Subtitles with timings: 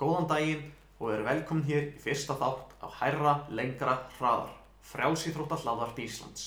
[0.00, 0.62] Góðan daginn
[0.96, 4.54] og eru velkomin hér í fyrsta þátt á hærra, lengra, hraðar,
[4.88, 6.46] frjálsýþrótta hlaðvarp Íslands.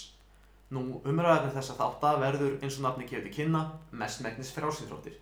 [0.73, 3.61] Nú, umræðarnir þessa þátta verður eins og nafni gefið kynna
[3.93, 5.19] mestmegnis frjálsýþróttir.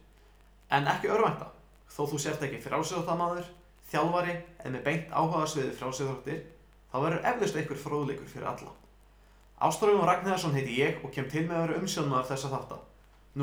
[0.72, 1.50] En ekki örvænta,
[1.92, 3.52] þó þú sért ekki frjálsýþróttamaður,
[3.92, 6.44] þjálfari eða með beint áhuga sviði frjálsýþróttir,
[6.88, 8.76] þá verður eflust einhver fróðleikur fyrir alla.
[9.62, 12.80] Áströfum Ragnhæðarsson heiti ég og kem til með að vera umsjónum af þessa þátta.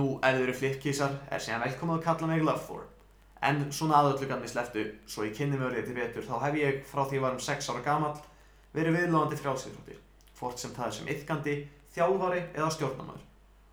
[0.00, 2.94] Nú, ef þið eru flippkísar, er síðan velkomið að kalla mig Love for.
[3.42, 6.80] En svona aðöllugan við sleftu, svo ég kynni mig orðið til betur, þá hef ég
[6.88, 8.16] frá því ég var um 6 ára gamall
[8.74, 10.00] verið viðlóðandi frjálsýþróttir,
[10.40, 11.56] hvort sem það er sem yfkandi,
[11.94, 13.20] þjálfari eða stjórnarnar.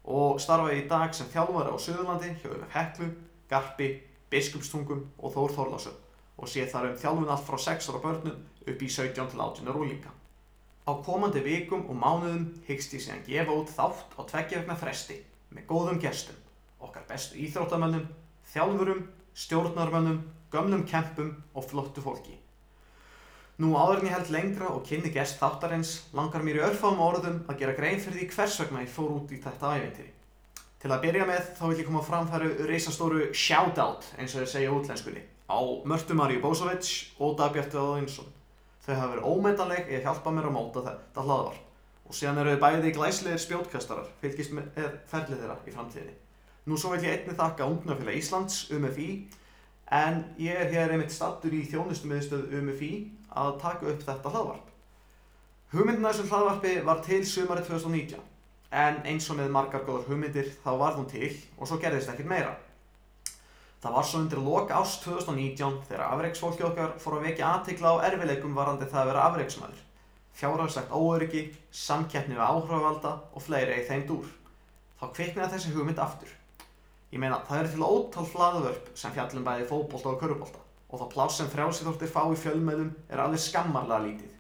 [0.06, 3.10] Og starfa í dag sem þjálfari á Suðurlandi hjá UF Heklu,
[3.50, 3.90] Garpi,
[4.30, 6.02] Biskupstungum og Þór Þórlásöf
[6.36, 9.70] og sé þar um þjálfun allt frá 6 ára börnum upp í 17 til 18
[9.72, 10.12] ára úlinga.
[10.86, 15.22] Á komandi vikum og mánuðum hyggst ég síðan gefa út þátt á tveggjavegna fresti
[15.56, 16.36] með góðum gestum,
[16.84, 18.10] okkar bestu íþróttamönnum,
[18.52, 22.38] þjálfurum, stjórnarmönnum, gömlum kempum og flottu fólki.
[23.60, 27.38] Nú áður en ég held lengra og kynni gest þáttarins langar mér í örfáum orðum
[27.48, 30.12] að gera grein fyrir því hvers vegna ég fór út í þetta ævintýri.
[30.82, 34.52] Til að byrja með þá vil ég koma að framfæru reysastóru shoutout eins og þeir
[34.52, 38.28] segja útlenskunni á Mörtu Maríu Bósovits og Dagbjartu Aðinsson.
[38.84, 42.54] Þau hafa verið ómetanleg í að hjálpa mér að móta þetta hlaðvarp og síðan eru
[42.54, 46.18] þau bæði glæslegir spjótkastarar fylgist með ferlið þeirra í framtíðinni.
[46.66, 49.10] Nú svo vil ég einni þakka Ungnafélag Íslands, UMFI,
[49.94, 52.92] en ég er hér einmitt stattur í þjónustumiðstöð UMFI
[53.38, 54.72] að taka upp þetta hlaðvarp.
[55.76, 58.22] Hugmyndina þessum hlaðvarpi var til sumari 2019,
[58.82, 62.32] en eins og með margar góður hugmyndir þá var hún til og svo gerðist ekkert
[62.32, 62.56] meira.
[63.84, 68.06] Það var svo undir loka ást 2019 þegar afreiksfólki okkar fór að vekja aðtikla á
[68.08, 69.84] erfileikum varandi það að vera afreiksmaður.
[70.36, 74.26] Fjárhagslegt óöryggi, samkeppni við áhrávalda og fleiri í þeim dúr.
[74.98, 76.35] Þá kviknaði þessi hugmynd aftur.
[77.16, 80.60] Ég meina, það eru til ótal hlaðvörp sem fjallum bæði fókbólta og körubólta
[80.90, 84.34] og það pláss sem frjálsýþórtir fá í fjölmeðum er alveg skammarlega lítið.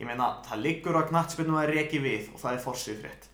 [0.00, 3.26] Ég meina, það liggur að knattspilnum að reki við og það er forsið frétt.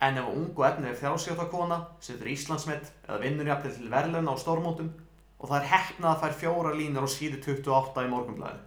[0.00, 4.88] En ef ung og efnið frjálsýþórtakona setur Íslandsmet eða vinnur jafnvel til verðluna á stórmótum
[5.36, 8.64] og það er hefnað að fær fjóra línur á síðu 28 í morgunblæðinu.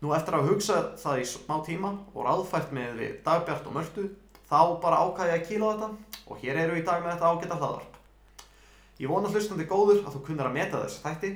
[0.00, 4.08] Nú eftir að hugsa það í smá tíma og ráðfært með við Dagbjart og Mörtu,
[4.48, 7.60] þá bara ákæði ég að kíla þetta og hér eru í dag með þetta ágæta
[7.60, 7.97] hlaðvarp.
[8.98, 11.28] Ég vona hlustandi góður að þú kunnar að meta þessi þætti,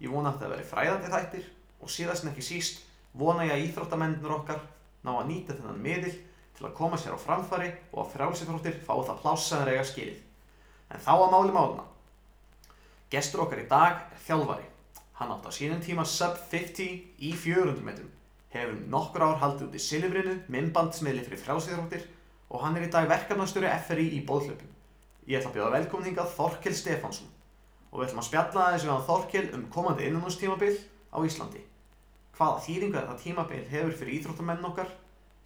[0.00, 1.48] ég vona að þetta veri fræðandi þættir
[1.80, 2.82] og síðast en ekki síst
[3.12, 4.62] vona ég að íþróttamennir okkar
[5.04, 6.14] ná að nýta þennan miðil
[6.56, 10.18] til að koma sér á framfari og að frjálsifróttir fá það plássaður eiga skilið.
[10.90, 11.86] En þá að máli máluna.
[13.12, 14.66] Gestur okkar í dag er þjálfari.
[15.20, 18.10] Hann átt á sínum tíma sub 50 í 400 metrum,
[18.54, 22.06] hefur nokkur ár haldið út í Silifrinu, minnbandsmiðli fyrir frjálsíþróttir
[22.48, 24.69] og hann er í dag verkefnastjóri FRI í bóðhlöpum.
[25.28, 27.28] Ég ætla að bjóða velkomin hingað Þorkel Stefánsson
[27.90, 30.76] og við ætlum að spjalla aðeins við hann Þorkel um komandi innanústímabil
[31.10, 31.62] á Íslandi.
[32.38, 34.92] Hvaða þýringu þetta tímabil hefur fyrir íþróttamenn okkar,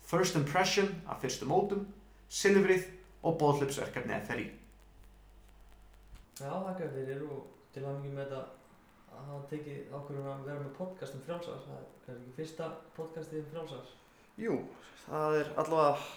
[0.05, 1.87] first impression af fyrstu mótum,
[2.29, 2.87] Silifrið
[3.25, 4.47] og bóðhlöpsverkefni FRI.
[6.35, 8.41] Já, þakka fyrir og til að mikið með þetta
[9.15, 11.61] að hafa tekið ákvörðun að vera með podcast um frjálsar.
[11.67, 13.93] Það er kannski ekki fyrsta podcastið um frjálsar.
[14.43, 14.57] Jú,
[15.05, 16.09] það er allavega,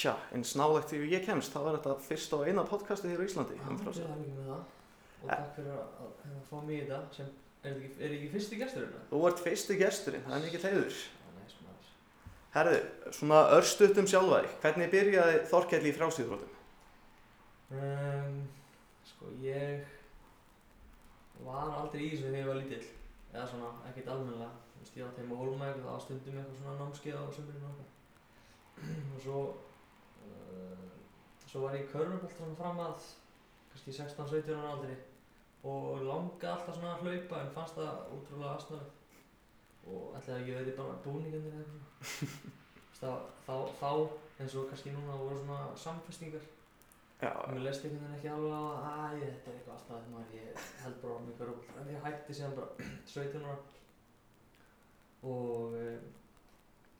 [0.00, 3.26] tja, eins nálægt því ég kemst, það var þetta fyrsta og eina podcastið hér á
[3.28, 4.10] Íslandi Já, um til frásar.
[4.10, 4.62] að mikið með það.
[5.20, 5.36] Og Eh.
[5.36, 7.26] takk fyrir að, að fá mig í þetta sem,
[7.62, 8.94] er þetta ekki, er ekki fyrsti gesturinn?
[9.10, 11.00] Þú ert fyrsti gesturinn, það er mikið leiður.
[12.50, 12.78] Herðu,
[13.14, 16.56] svona örstuðt um sjálfa þig, hvernig byrjaði Þorkell í frjálsýþróttum?
[17.70, 18.40] Um,
[19.06, 19.84] sko, ég
[21.44, 22.88] var aldrei í þessu þegar ég var lítill.
[23.30, 24.10] Eða svona, ekkert
[24.80, 27.68] veist, ég var þeim á Hólmæk og það var stundum eitthvað svona námskeið á sömurinn
[27.70, 27.88] okkar.
[29.14, 29.40] og svo,
[31.50, 33.08] svo var ég í körfubolt svona fram að
[33.72, 34.96] kannski 16-17 ára aldrei
[35.70, 38.88] og langaði alltaf svona að hlaupa en fannst það útrúlega aðsnöðu
[39.90, 42.48] og ætlaði ekki að verið bara búningarnir eða eitthvað.
[43.00, 43.92] Þá, þá
[44.40, 46.42] eins og kannski núna voru svona samfestingar.
[47.20, 50.34] Já, Mér leist einhvern veginn ekki alveg á að æ, þetta er eitthvað alltaf maður,
[50.36, 53.56] ég held bara á mig körfubolt en ég hætti síðan bara 17 ára.
[55.30, 55.76] Og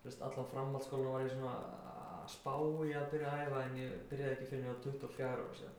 [0.04, 2.54] veist, allan framhaldsskólan var ég svona að spá
[2.86, 5.78] í að byrja að æfa en ég byrjaði ekki fyrir á 24 ára síðan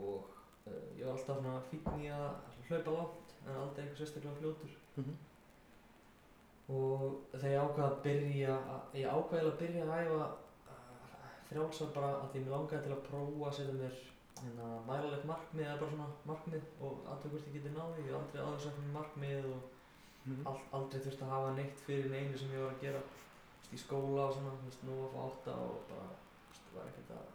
[0.00, 0.20] og
[0.66, 2.30] uh, ég var alltaf svona fínn í að
[2.68, 5.14] hlaupa langt en aldrei eitthvað sérstaklega fljótur Mhm.
[6.70, 11.92] og þegar ég ákvaði að byrja að, ég ákvaði að byrja að æfa uh, frjálsar
[11.94, 13.96] bara að því mér langaði til að prófa að setja mér
[14.40, 18.44] hérna, mælalegt markmið eða bara svona markmið og aðtöku hvort ég geti náði, ég hef
[18.44, 19.60] aldrei sagt mér markmið og
[20.26, 20.46] Mhm.
[20.46, 23.00] all, aldrei þurfti að hafa neitt fyrir neinu sem ég var að gera
[23.70, 26.10] veist, í skóla og svona, þú veist, nú að fá átta og bara,
[26.42, 27.32] þú veist, var ekkert að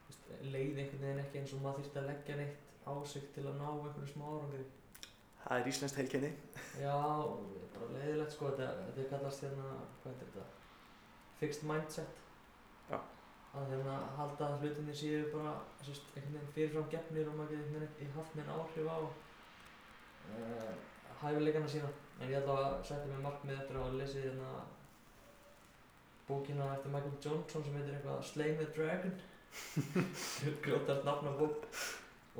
[0.00, 3.26] þú veist, leið einhvern veginn ekki eins og maður þurfti að leggja neitt á sig
[3.34, 4.68] til að ná einhverju smá árangri
[5.40, 6.30] Það er íslenskt heilkenni.
[6.80, 6.96] Já,
[7.74, 9.70] bara leiðilegt sko, þetta, þetta kallast hérna,
[10.02, 10.44] hvað er þetta?
[11.40, 12.20] Fixed mindset.
[12.90, 12.98] Já.
[13.56, 17.64] Að hérna halda að hlutinni séu bara, sérst, einhvern veginn fyrirfram gefnir og maður getur
[17.70, 20.74] einhvern veginn haft með áhrif á uh,
[21.22, 21.90] hæfileikana sína.
[22.20, 24.52] En ég ætla að setja mig markmið eftir að lesið hérna
[26.30, 29.14] bókina eftir Michael Johnson sem heitir eitthvað Slaying the Dragon.
[30.64, 31.66] Grjótart nafn á bók.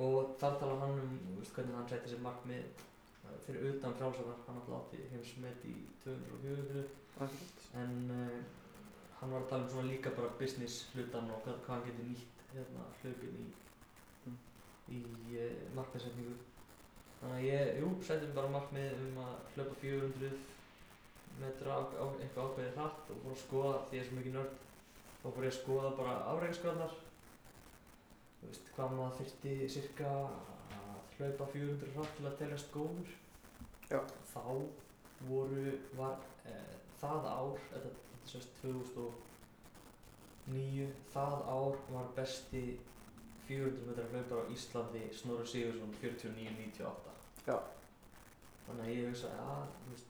[0.01, 2.83] Og þar tala hann um, veist, hvernig hann setja sér markmið
[3.27, 6.85] uh, fyrir utan frálsarnar, hann alltaf átti heimsmet í 200 og 400
[7.21, 7.65] Akkurat.
[7.83, 8.37] en uh,
[9.21, 12.47] hann var að tala um svona líka bara business hlutan og hvað, hann getur nýtt
[12.55, 13.49] hérna hlaupin í
[14.21, 14.35] Mm.
[14.93, 14.99] í
[15.41, 16.35] uh, markmiðsetningu
[17.21, 20.31] þannig að ég, jú, setjum bara markmið um að hlaupa 400
[21.41, 24.55] metra eitthvað ákveðið hratt og fór að skoða því ég er svo mikið nörd
[25.21, 26.95] þá fór ég að skoða bara afreiksgöðnar
[28.41, 30.29] þú veist hvað maður þyrfti cirka að
[31.17, 33.11] hlaupa 400 hratt til að teljast góður
[33.91, 34.01] Já.
[34.33, 34.45] þá
[35.29, 35.67] voru,
[35.99, 36.17] var
[36.49, 36.51] e,
[37.01, 42.65] það ár, þetta, þetta sést 2009, það ár var besti
[43.51, 47.57] 400 metra hlaupar á Íslandi Snorri Sigursson 49-98 Já.
[48.69, 50.10] þannig að ég hugsa að þú veist,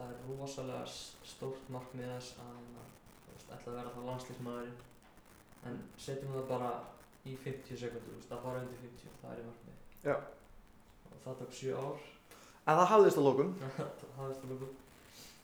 [0.00, 0.84] það er rosalega
[1.30, 6.70] stórt markmið þess að þú veist, ætla að vera það landslýsmaðurinn en setjum það bara
[7.28, 10.14] í 50 sekundur, þú veist, að fara undir 50 það er í markmið Já.
[11.10, 12.06] og það tók 7 ár.
[12.70, 13.52] En það hafðist að lókum.
[13.76, 14.70] það hafðist að lóku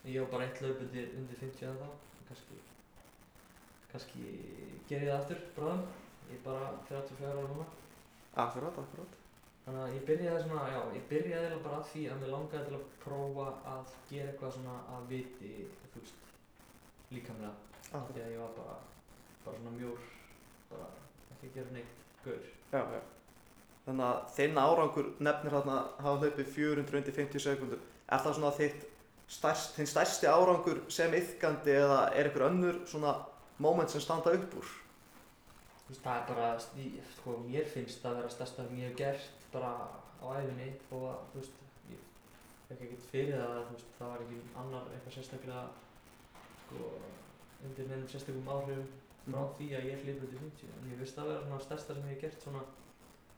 [0.07, 1.89] ég var bara eitt laup undir, undir 50 en þá
[2.29, 2.59] kannski
[3.91, 4.25] kannski
[4.89, 5.87] ger ég það aftur bráðum.
[6.27, 7.67] Ég er bara 34 ára núna.
[8.45, 9.17] Akkurat, akkurat.
[9.67, 12.69] Þannig að ég byrjaði svona, já, ég byrjaði eiginlega bara að því að mér langaði
[12.69, 15.53] til að prófa að gera eitthvað svona að viti
[15.93, 16.31] þú veist,
[17.11, 18.13] líkamlega af Akkurat.
[18.15, 18.77] því að ég var bara
[19.45, 20.07] bara svona mjór
[20.71, 20.87] bara
[21.35, 23.01] ekki að gera neitt gaur Já, já.
[23.87, 27.83] Þannig að þinn árangur nefnir þarna að hafa hlaupið 450 sekundur.
[28.11, 28.81] Er það svona þitt
[29.31, 33.13] stærst, þinn stærsti árangur sem yfkandi eða er einhver önnur svona
[33.63, 34.73] moment sem standa upp úr?
[35.87, 36.49] Þú veist, það er bara,
[36.83, 39.73] í- sko, mér finnst það að vera stærsta sem ég hef gert bara
[40.23, 41.59] á æfinni og að, þú veist,
[41.93, 42.07] ég
[42.69, 45.67] fekk ekkert fyrir það, þú veist, það var ekki annar eitthvað sérstaklega,
[46.63, 46.91] sko,
[47.67, 48.89] undir nefnum sérstökum áhrifum
[49.27, 49.55] frá Mhm.
[49.59, 52.13] því að ég hlipur til 50, en ég það að vera svona stærsta sem ég
[52.15, 52.61] hef gert svona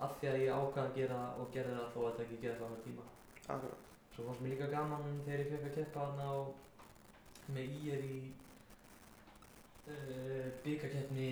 [0.01, 2.43] af því að ég ákvað að gera það og gerði það þó að þetta ekki
[2.43, 3.05] gerði það á tíma.
[3.55, 3.87] Akkurat.
[4.15, 6.37] Svo fannst mér líka gaman þegar ég fekk að keppa þarna á
[7.49, 8.19] með ír í
[9.89, 11.31] uh, byggakeppni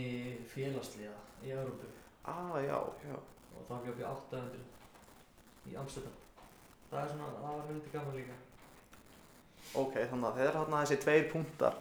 [0.54, 1.90] félagsliða í Európu
[2.26, 3.16] Ah, já, já.
[3.56, 4.64] og þá hljóp ég 800
[5.70, 6.12] í Amsterdam.
[6.90, 8.36] Það er svona, það var heldur gaman líka.
[9.82, 11.74] Ok, þannig að þeir eru þarna þessi tveir punktar.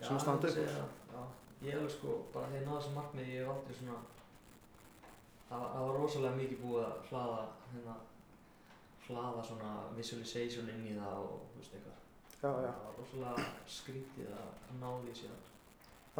[0.00, 0.92] Sem Já, standa upp það.
[1.14, 1.22] Já,
[1.66, 3.98] ég alveg sko, bara þegar ég náði þessu markmiði, ég hef aldrei svona,
[5.50, 7.40] það, var- var rosalega mikið búið að hlaða,
[7.72, 7.96] hérna,
[9.08, 11.98] hlaða svona visualization inn í það og, þú veist, eitthvað.
[12.40, 12.72] Já, já.
[12.72, 13.46] Það var rosalega
[13.78, 14.50] skrítið að
[14.80, 15.42] ná því síðan.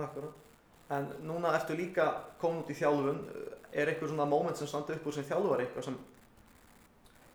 [0.05, 0.35] Akkurat.
[0.91, 2.07] En núna ertu líka
[2.41, 3.21] komin út í þjálfun.
[3.71, 5.69] Er eitthvað svona moment sem standa upp úr sem þjálfari?
[5.69, 5.99] Eitthvað sem,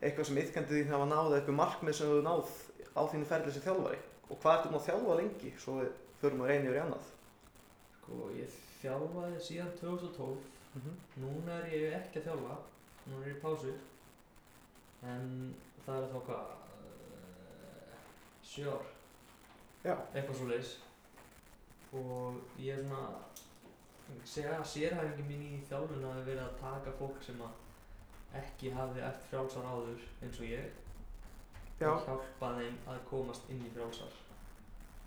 [0.02, 2.52] eitthvað sem yfkandi því hafa náð, eitthvað markmið sem þú náð
[2.96, 4.02] á þínu ferli sem þjálfari?
[4.30, 5.54] Og hvað ertu að þjálfa lengi?
[5.62, 7.14] Svo við förum að reyna yfir í annað.
[7.96, 11.22] Sko, ég þjálfaði síðan 2012, Mm -hmm.
[11.22, 12.56] núna er ég ekki að þjálfa,
[13.08, 13.74] núna er ég í pásu,
[15.04, 15.56] en
[15.86, 17.94] það er þá hvað, uh,
[18.44, 18.86] sjö ár.
[19.86, 19.96] Já.
[20.14, 20.72] eitthvað svo leiðis
[21.94, 23.02] og ég er svona
[24.26, 27.62] segja að sérhæfingi mín í þjálfun hafi verið að taka fólk sem að
[28.42, 30.82] ekki hafi eftir frjálsar áður eins og ég
[31.80, 31.90] Já.
[31.92, 34.18] og hjálpa þeim að komast inn í frjálsar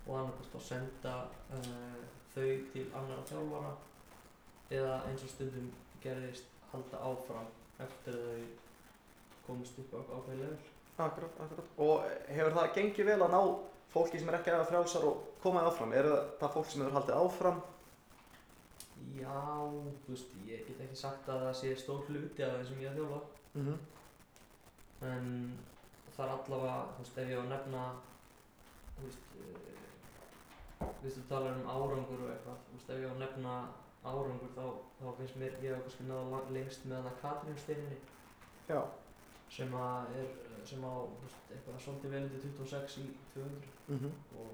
[0.05, 1.13] og annarkvæmst að senda
[1.57, 2.01] uh,
[2.33, 3.75] þau til annara þjálfara
[4.79, 5.69] eða eins og stundum
[6.03, 7.49] gerðist halda áfram
[7.85, 11.67] eftir að þau komist upp á ákveði level Akkurat, akkurat.
[11.79, 13.41] Og hefur það gengið vel að ná
[13.93, 15.93] fólki sem er ekki aðeins frjálsar og koma áfram?
[15.95, 16.09] Er
[16.41, 17.61] það fólk sem hefur haldið áfram?
[19.19, 19.39] Já,
[20.05, 22.89] þú veist, ég get ekki sagt að það sé stór hluti af þeim sem ég
[22.89, 23.21] er að þjálfa
[23.55, 23.77] Mm -hmm.
[25.01, 25.57] en
[26.15, 27.81] það er allavega, þú veist, ef ég á að nefna
[28.95, 29.23] þú veist
[30.79, 33.53] þú veist, þú talar um árangur og eitthvað, þú veist, ef ég á að nefna
[34.03, 34.65] árangur þá,
[34.99, 37.97] þá finnst mér, ég hef kannski náða lengst með hana Katrín Steininni
[38.69, 38.81] Já.
[39.49, 40.27] sem að er,
[40.65, 44.13] sem á, þú veist, eitthvað svolítið vel undir 26 í 200 Mm -hmm.
[44.39, 44.51] og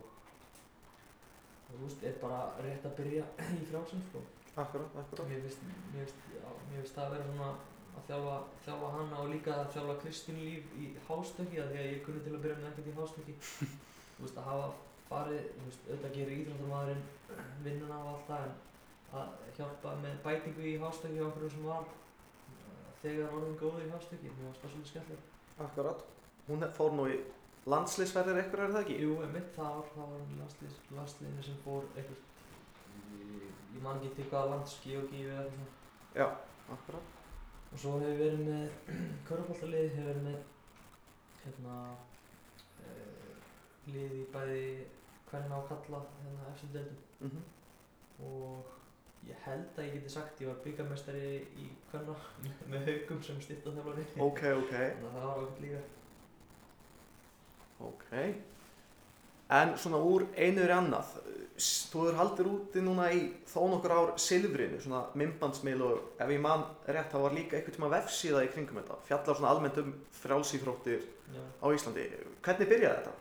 [1.72, 3.24] þú veist, er bara rétt að byrja
[3.62, 4.20] í frjálsum, sko
[4.56, 5.28] Akkurat, akkurat.
[5.30, 6.28] Mér finnst, finnst,
[6.72, 7.50] finnst það að vera svona
[7.96, 8.36] að þjálfa,
[8.66, 12.24] þjálfa hana og líka að þjálfa Kristín Líf í hástökki af því að ég kunni
[12.26, 13.36] til að byrja með ekkert í hástökki
[14.16, 14.68] þú veist að hafa
[15.10, 17.06] farið, þú veist, auðvitað gerir íþróttamæðurinn
[17.66, 18.58] vinnuna og allt það en
[19.16, 23.94] að hjálpa með bætingu í hástökki á okkur sem var uh, þegar orðin góður í
[23.94, 25.34] hástökki mér varst það svolítið skemmtilegt
[25.66, 26.06] Akkurat.
[26.50, 27.20] hún fór nú í
[27.72, 28.98] landsliðsferðir eitthvað er það ekki?
[29.02, 32.20] Jú, mitt það ár, það var landslið, landsliðinu sem fór eitthvað,
[33.86, 35.70] ég, ég man ekki til hvaða lands, Georgi eða eitthvað svona.
[36.16, 36.28] Já,
[36.74, 37.14] akkurat.
[37.72, 38.70] Og svo hefur verið með
[39.28, 40.40] körfbóltalið, hefur verið með
[41.46, 41.76] hérna
[42.82, 43.36] uh,
[43.88, 44.86] lið í bæði
[45.30, 47.52] hvernig á kalla hérna eftir deildum Mm
[48.16, 48.64] og
[49.28, 52.16] ég held að ég geti sagt ég var byggamestari í hvernig
[52.72, 54.06] með haugum sem styrtaþjálfari.
[54.24, 55.82] Ok, ok, Þannig að það var okkur líka.
[57.80, 58.12] ok.
[59.50, 61.12] En svona úr einu í annað,
[61.92, 66.42] þú hefur haldið úti núna í þó nokkur ár silfrinu, svona myndbandsmiðl og ef ég
[66.42, 69.94] man rétt þá var líka einhvern tíma vefsíða í kringum þetta, fjallar svona almennt um
[70.24, 71.44] frjálsýþróttir Já.
[71.62, 72.08] á Íslandi.
[72.42, 73.14] Hvernig byrjaði þetta?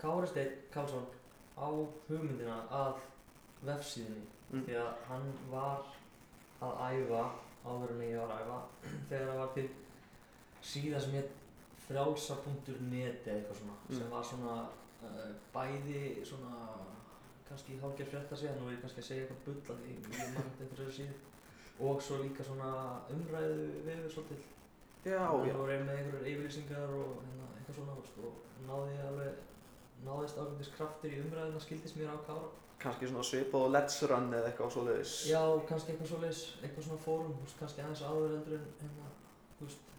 [0.00, 1.06] Kári Steinn Karlsson
[1.58, 1.66] á
[2.08, 3.04] hugmyndina að
[3.66, 4.60] vefsíðunni Mm.
[4.62, 5.80] því að hann var
[6.62, 7.22] að æfa
[7.66, 8.58] áður en ég var að æfa
[9.10, 9.64] þegar það var til
[10.62, 11.32] síða sem hétt
[11.86, 13.96] frjálsa.net eða eitthvað svona Mm.
[13.98, 14.54] sem var svona
[15.06, 16.52] uh, bæði svona
[17.48, 20.34] kannski hálfgerð frétta síðan og ég er kannski að segja eitthvað bull að því ég
[20.34, 21.16] mann eftir þessu síðu
[21.86, 22.70] og svo líka svona
[23.12, 24.44] umræðu við svolítið
[25.06, 25.54] Já, já.
[25.54, 27.92] voru með einhverjar yfirlýsingar og hérna, eitthvað svona
[28.26, 28.32] og
[28.66, 29.36] náði alveg,
[30.06, 32.48] náðist ákveldis kraftur í umræðuna, skildist mér á kára.
[32.82, 35.12] Kannski svona svipað og Let's Run eða eitthvað svoleiðis.
[35.30, 39.06] Já, kannski eitthvað svoleiðis, eitthvað svona fórum, kannski aðeins áður heldur en hérna,
[39.60, 39.94] þú veist,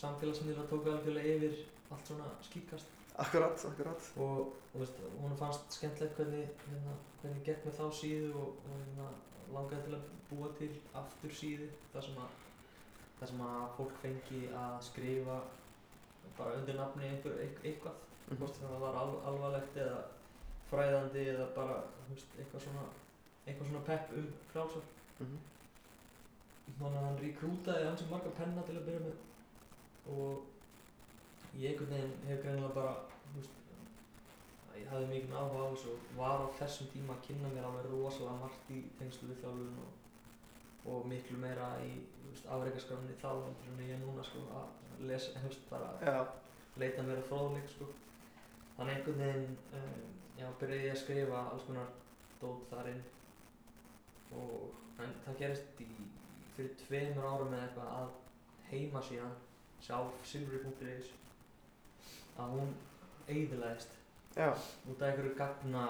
[0.00, 1.58] samfélagsmiðla tóku algjörlega yfir
[1.94, 4.08] allt svona skýrkast Akkurat, akkurat.
[4.20, 4.40] og,
[4.74, 9.06] og veist, hún fannst skemmtilegt hvernig, hérna, hvernig gekk með þá síðu og, og hérna,
[9.54, 10.68] langaði til að búa til
[11.00, 12.42] aftur síðu þar sem að
[13.20, 15.38] þar sem að fólk fengi að skrifa
[16.36, 18.36] bara undir nafni einhver, eit- eitthvað Mhm.
[18.40, 19.98] hvort sem það var al, alvarlegt eða
[20.70, 21.76] fræðandi eða bara
[22.10, 22.84] veist, eitthvað svona
[23.46, 24.82] eitthvað svona pepp um frjálsar
[25.20, 25.38] Mhm.
[26.80, 29.14] þannig að hann rekrútaði hans marga penna til að byrja með
[30.14, 32.94] og ég einhvern veginn hef greinilega bara
[33.34, 33.54] veist,
[34.76, 37.92] ég hafði mikið áhuga á þessu og var á þessum tíma að kynna mér alveg
[37.92, 39.94] rosalega margt í tengslu við þjálfun og,
[40.92, 41.92] og miklu meira í
[42.44, 46.18] afreikaskráninni þá en ég núna sko að lesa, veist, bara Já,
[46.80, 47.88] leita mér að fróðleik sko.
[48.76, 50.00] Þannig einhvern veginn, um,
[50.36, 51.94] já, byrjaði ég að skrifa alls konar
[52.42, 53.04] dót þar inn
[54.36, 55.88] og en það gerist í,
[56.56, 58.14] fyrir tveimur árum eða eitthvað að
[58.70, 59.36] heimasíðan
[59.84, 61.12] sjálf silfri.is
[62.36, 62.74] að hún
[63.28, 63.96] eyðilegist
[64.36, 64.50] já,
[64.90, 65.86] út af einhverju gagna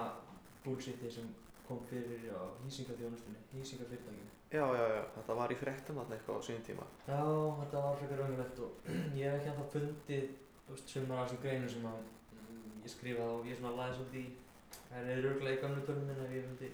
[0.64, 1.28] bullshiti sem
[1.66, 4.30] kom fyrir á hýsingaþjónustunni, hýsingafyrirtækinu.
[4.50, 5.02] já, já, já.
[5.16, 6.86] Þetta var í fréttum þarna eitthvað á sínum tíma.
[7.06, 7.22] Já,
[7.60, 10.28] þetta var frekar raunverulegt og ég hef ekki ennþá fundið
[10.86, 11.98] sumar af þessum greinum sem að
[12.38, 14.28] mm, ég skrifaði og ég svona laði svolítið í
[14.86, 16.70] það er örgulega í gamlu törnum minn ef ég myndi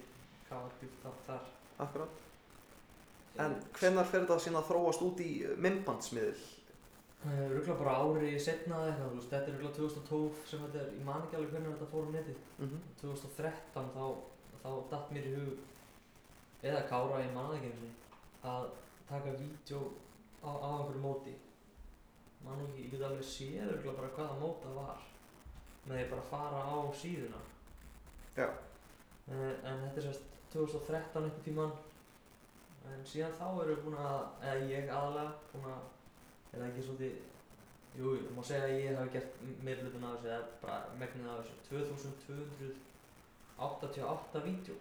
[0.49, 1.51] kafa djúpt þátt þar
[1.83, 2.19] Akkurat.
[3.41, 5.29] En hvenær fer þetta síðan að þróast út í
[5.65, 6.43] myndbandsmiðl?
[7.23, 10.89] Örgulega bara ári setna eða eitthvað, þú veist, þetta er örgulega 2012 sem þetta er,
[10.97, 12.41] ég man ekki alveg hvernig þetta fór á netið.
[12.57, 14.05] Mm 2013 þá,
[14.63, 17.93] þá datt mér í hug eða kára, ég man ekki einu sinni
[18.51, 18.67] að
[19.07, 19.81] taka vídeo
[20.43, 21.37] á, á einhverju móti.
[22.43, 25.09] Man ekki, ég get alveg séð örgulega bara hvaða mót það var
[25.87, 27.41] með því bara að fara á síðuna.
[28.35, 28.47] Já.
[29.29, 31.73] en, en þetta er sérst 2013 einhvern tíman
[32.91, 35.83] en síðan þá eru búin að eða ég aðalega búin að
[36.53, 37.13] er það ekki svolítið
[37.99, 39.31] jú, jú, má segja að ég hafi gert
[39.65, 41.55] meir hlutin af þessu eða bara megnið af þessu
[43.57, 44.75] 2288 vídeo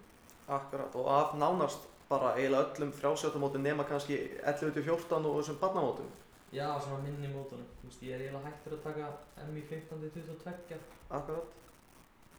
[0.48, 0.94] Akkurat.
[0.98, 6.08] Og af nánast bara eiginlega öllum frjálsjöldamótum nema kannski 11-14 og þessum barnamótum.
[6.52, 9.04] já, svona minni mótunum þú veist, ég er eiginlega hættur að taka
[9.52, 10.76] MI 15-22
[11.10, 11.44] Akkurat.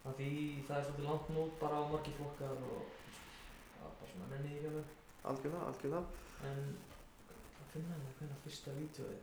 [0.04, 0.30] af því
[0.68, 2.68] það er svolítið langt mót bara á margir flokkar og þú
[3.78, 4.84] það er bara svona ég ekki alveg
[5.24, 6.04] Algjörlega, algjörlega.
[6.44, 6.58] En
[7.74, 9.22] finna hérna hvernig fyrsta vídeoið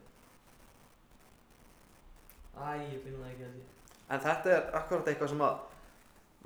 [2.52, 3.68] Æ, ég finna það ekki held ég.
[4.12, 5.60] En þetta er akkurat eitthvað sem að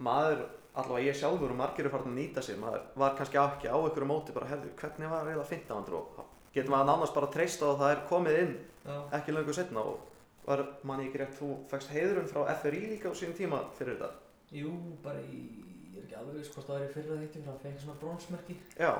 [0.06, 0.42] maður,
[0.78, 3.76] allavega ég sjálfur og margir er farin að nýta sér, maður var kannski ekki á
[3.80, 6.22] einhverju móti bara, hefðu, hvernig var eiginlega fyndavandur og þá
[6.56, 8.54] getur maður nánast bara treyst á að það er komið inn
[8.86, 10.06] Já, ekki löngu setna og
[10.46, 14.12] var, manni ekki rétt, þú fækst heiðurinn frá FRI líka á sínum tíma fyrir þetta.
[14.54, 14.70] jú,
[15.02, 15.42] bara í,
[15.90, 17.98] ég er ekki alveg viss hvort það er í fyrra þeitti fyrir að fekk svona
[18.04, 18.92] brónsmerki Já,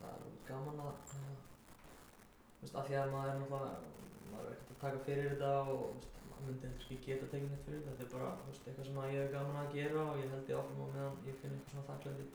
[0.00, 1.33] Það er gaman að, að
[2.64, 3.92] veist, af því að maður er náttúrulega
[4.32, 7.50] maður er ekkert að taka fyrir þetta og veist, maður myndi heldur ekki geta tekið
[7.52, 7.94] neitt fyrir þetta.
[7.94, 10.50] Þetta er bara, þú veist, eitthvað sem ég hef gaman að gera og ég held
[10.50, 12.26] ég áfram á meðan ég finn eitthvað svona þakklæði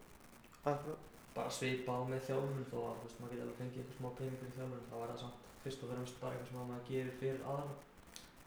[0.70, 1.06] akkurat.
[1.36, 4.10] bara svipa á með þjálfun þó að þú veist, maður geti alveg fengið eitthvað smá
[4.20, 6.90] pening fyrir þjálfun þá er það samt fyrst og fremst bara eitthvað sem að maður
[6.90, 7.78] gerir fyrir aðra.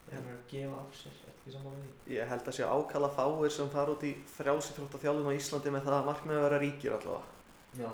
[0.02, 2.14] Maður er að gefa af sér, ekki saman við því?
[2.16, 5.86] Ég held að sé ákala fáir sem fara út í frjálsýþrótta þjálfum á Íslandi með
[5.86, 7.22] það að markmið að vera ríkir allavega.
[7.78, 7.90] Já,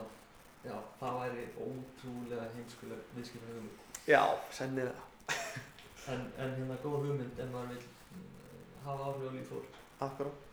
[0.64, 4.94] já, það væri ótrúlega heimskuleg viðskiplega hugmynd Já, sennilega.
[6.12, 9.74] en, en hérna góð hugmynd ef maður vil uh, hafa áhrif á líf fólk.
[10.06, 10.46] Akkurát.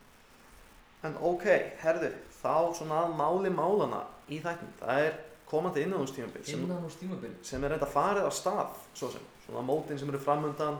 [1.05, 1.45] En ok,
[1.83, 2.09] herðu,
[2.41, 4.74] þá svona að máli málana í þættin.
[4.81, 5.15] Það er
[5.47, 7.31] komandi innanústímabil sem, Innan úr stímabil.
[7.45, 9.24] sem er reynda farið á stað, svo sem.
[9.45, 10.79] Svona mótin sem eru framundan,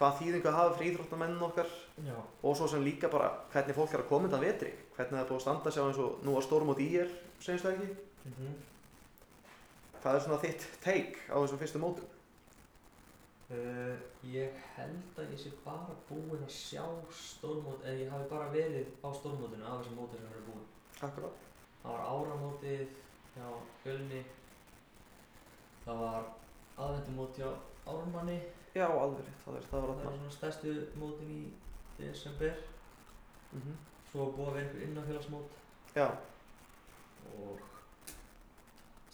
[0.00, 1.70] hvað þýðingu hafa fyrir íþróttamennin okkar
[2.04, 2.16] Já.
[2.42, 4.74] og svo sem líka bara hvernig fólk er að koma undan vetri.
[4.96, 7.14] Hvernig það er búið að standa sig á eins og nú á stórmót í er,
[7.38, 8.07] segjumst það ekki.
[8.24, 8.54] Mm
[10.02, 12.06] Hvað er svona þitt take á þessum fyrstu mótum?
[13.48, 13.96] Uh,
[14.28, 18.90] ég held að ég sé bara búinn að sjá stórmót, eða ég hafi bara verið
[19.02, 20.66] á stórmótinu af þessum móti sem eru búin.
[21.00, 21.40] Akkurát.
[21.82, 22.84] Það var áramótið
[23.34, 23.48] hjá
[23.82, 24.20] Fjölni,
[25.86, 26.28] það var
[26.76, 27.48] aðvendumót hjá
[27.88, 28.38] Ármanni,
[28.76, 30.18] Já, alveg það það var það er þarna.
[30.18, 31.42] svona stærstu mótin í
[31.98, 32.58] desember,
[33.52, 33.76] Mm
[34.08, 35.56] svo var búið vera einhver innanfélagsmót
[35.96, 36.06] Já,
[37.36, 37.58] og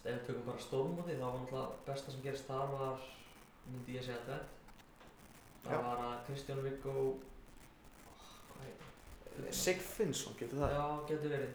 [0.04, 3.04] veist, ef við tökum bara stórmótið þá var náttúrulega besta sem gerist þar var,
[3.66, 4.49] myndi ég segja tvett.
[5.64, 5.82] Það Já.
[5.88, 6.96] var að Kristján Viggo,
[8.49, 9.52] hvað heitir hann?
[9.64, 10.75] Sigfinnsson, getur það?
[10.76, 11.54] Já, getur verið.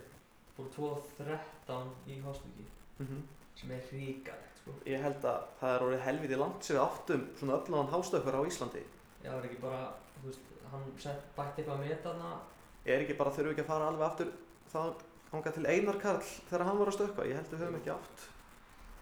[0.60, 2.66] Fór 2.13 í Hostviki
[3.00, 3.22] Mm
[3.60, 4.74] sem er hríkalegt sko.
[4.88, 8.42] Ég held að það er orðið helviti langt sem við áttum svona öflugan hástökkar á
[8.48, 8.84] Íslandi.
[9.26, 9.82] Já, er ekki bara,
[10.16, 12.30] þú veist, hann sett bætti eitthvað að meta þarna.
[12.86, 14.32] Ég er ekki bara þurfu ekki að fara alveg aftur
[14.72, 15.04] það
[15.34, 17.28] hanga til Einar Karl þegar hann var að stökka.
[17.28, 18.28] Ég held við höfum ekki átt.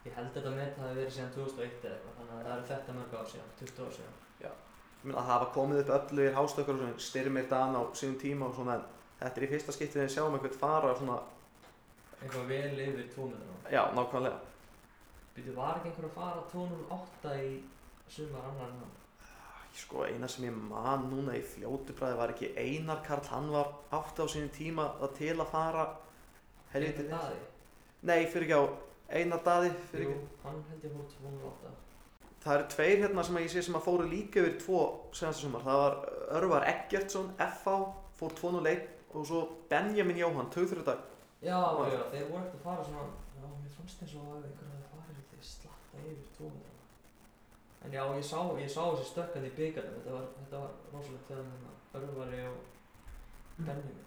[0.08, 2.96] Ég held þetta meta hafi verið síðan 2001 eða eitthvað, þannig að það eru þetta
[2.98, 4.16] mörg ár síðan, 20 ár síðan.
[4.98, 8.48] Ég meina að hafa komið upp öflugir hástökkar og svona styrmir dan á sínum tíma
[8.48, 8.86] og svona en
[9.20, 11.18] þetta er í fyrsta skiptið þegar við sjáum einhvern fara svona,
[12.18, 13.58] Eitthvað vel yfir 2 metrana.
[13.76, 14.40] já, nákvæmlega.
[15.36, 17.52] Býtu, var ekki einhver að fara 208 í
[18.10, 18.96] sumar annar en hann?
[19.78, 23.70] Sko eina sem ég man núna í fljótu bræði var ekki Einar Karl, hann var
[23.94, 25.86] átti á sínum tíma að til að fara
[26.74, 27.06] helviti?
[28.02, 28.64] Nei, fyrir ekki á
[29.10, 30.40] Einar Daði, fyrir Jú, ekki.
[30.44, 31.76] hann held ég fór 208.
[32.44, 34.82] Það eru tveir hérna sem ég sé sem að fóru líka yfir tvo
[35.16, 35.62] senasta sumar.
[35.66, 35.96] Það var
[36.40, 37.78] Örvar Eggertsson, FH,
[38.20, 41.00] fór 201 og svo Benjamin Jóhann, tögþrjóðdag.
[41.42, 44.44] Já, Var- já, þeir voru ekkert að fara svona, já, mér fannst eins og að
[44.48, 46.84] einhver hafi farið eitthvað slatta yfir 2 metrana.
[47.86, 51.28] En já, ég sá, ég sá þessi stökkandi í byggarnum, þetta var, þetta var rosalegt
[51.28, 52.60] þegar hérna Örvari og
[53.58, 54.06] Benjamin.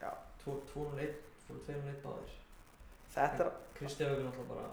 [0.00, 0.10] Já.
[0.44, 1.16] 201,
[1.46, 2.34] fóru 201 báðir.
[3.16, 4.66] Þetta er, Kristján Haugur náttúrulega bara,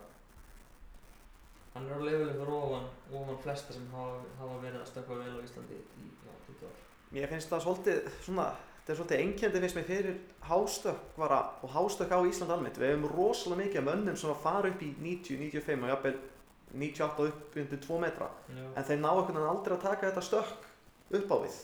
[1.74, 2.86] hann er á levelið fyrir ofan,
[3.22, 6.84] ofan flesta sem hafa, hafa verið að stökka vel á Íslandi í, já, 20 ár.
[7.16, 8.46] mér finnst það svolítið svona,
[8.82, 12.78] þetta er svolítið einkendi finnst mér fyrir hástökkvara og hástökk á Ísland almennt.
[12.82, 16.20] Við hefum rosalega mikið af mönnum sem fara upp í 90, 95 og jafnvel
[16.74, 18.30] 98 upp undir 2 metra.
[18.50, 18.64] Já.
[18.76, 20.70] En þeir ná einhvern veginn aldrei að taka þetta stökk
[21.20, 21.58] upp á við.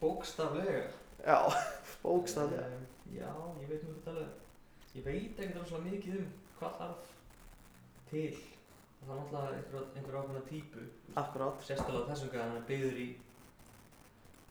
[0.00, 0.84] Bókstaflega.
[1.26, 1.38] Já,
[2.04, 2.68] bókstaflega.
[2.74, 4.47] Um, já, ég veit nú ekki alveg.
[4.96, 7.12] Ég veit ekkert rosalega mikið um hvað þarf
[8.10, 8.38] til.
[8.98, 10.84] Það er náttúrulega einhver, ákveðna típu.
[11.22, 11.62] Akkurát.
[11.68, 13.08] Sérstaklega þessum gæði hann er byggður í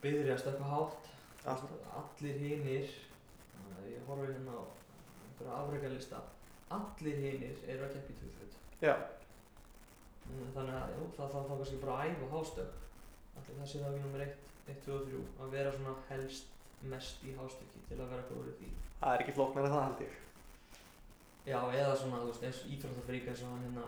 [0.04, 1.12] byggður í að stökkva hátt.
[1.54, 1.91] Akkurát.
[2.02, 2.95] Allir hinir,
[3.89, 4.63] ég horfi hérna á
[5.28, 6.21] einhverja afreikalista,
[6.78, 8.60] allir hinir eru að keppa í tvöflut.
[8.82, 8.95] Já,
[10.28, 12.80] Þannig að jú, það þarf þá kannski bara að æfa hástökk.
[13.39, 14.34] Allir það sé það við nummer 1,
[14.73, 15.21] 1, 2 og 3.
[15.43, 16.56] Að vera svona helst
[16.93, 18.71] mest í hástökki til að vera góður í því.
[19.02, 20.17] það er ekki flóknar en það held ég.
[21.47, 23.86] Já, eða svona, þú veist, eins íþróttafrík eins og hann hérna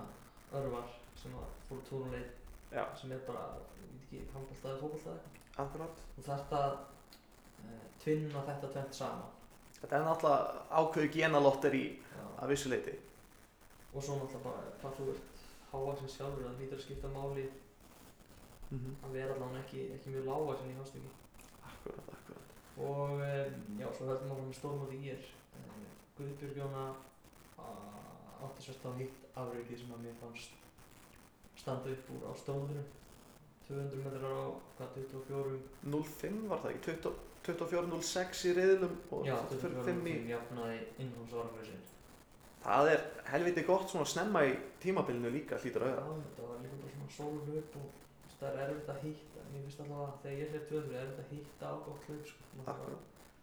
[0.59, 2.37] Örvar sem var fór tónuleit
[2.71, 3.43] Já, sem er bara,
[3.75, 5.43] ég veit ekki, handbóltaði, fótbóltaði.
[5.59, 6.01] akkurát.
[6.25, 6.71] Þarft að
[7.65, 9.31] uh, tvinna þetta tvent saman.
[9.79, 11.85] Þetta er náttúrulega ákveðu genalottir í
[12.39, 12.93] að vissu leiti.
[13.93, 17.49] Og svo náttúrulega bara hvað þú ert hávaxin sjálfur, það hlýtur að skipta máli
[18.69, 21.11] Mm að vera allavega ekki, ekki mjög lágvaxin í hástökki.
[21.65, 22.51] Akkurát, akkurát.
[22.77, 25.23] Og um, já, svo höldum áfram með stórmóti í er.
[25.57, 25.87] Um,
[26.19, 27.08] Guðbjörg Jóna uh,
[28.47, 30.51] átti sérst á hitt afreikið sem að mér fannst
[31.59, 32.83] standa upp úr á stórmótinu.
[33.69, 34.43] 200 metrar á
[34.79, 40.31] hvað, 24, 05 var það ekki, 20 24.06 í riðlum og já, 25 24 í...
[40.33, 41.85] jafnaði innhús orðfjörðsinn.
[42.63, 46.25] Það er helviti gott svona snemma í tímabilinu líka hlýtur Já, auðvitað.
[46.25, 49.63] þetta var líka bara svona sólhlaup og þú veist, það er erfitt að hitta, mér
[49.63, 52.65] finnst alltaf að þegar ég er 200 er erfitt að hitta á gott hlaup, sko.
[52.65, 52.83] Að-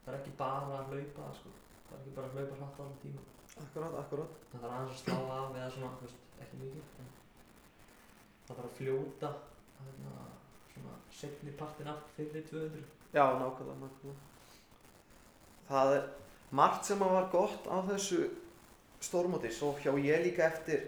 [0.07, 1.55] Það er ekki bara að hlaupa, sko.
[1.87, 3.25] Það er ekki bara að hlaupa hratt allan tíma.
[3.63, 4.39] akkurát, akkurát.
[4.53, 6.85] Það þarf aðeins að slá af eða svona, þú veist, ekki mikið.
[8.47, 9.31] Það þarf að fljóta
[9.77, 10.27] þarna,
[10.75, 12.85] svona setni partin af fyrri 200.
[13.15, 14.19] Já, nákvæmlega, nákvæmlega.
[15.69, 16.05] Það er
[16.61, 18.21] margt sem að var gott á þessu
[19.03, 19.51] stórmóti.
[19.53, 20.85] Svo hjá ég líka eftir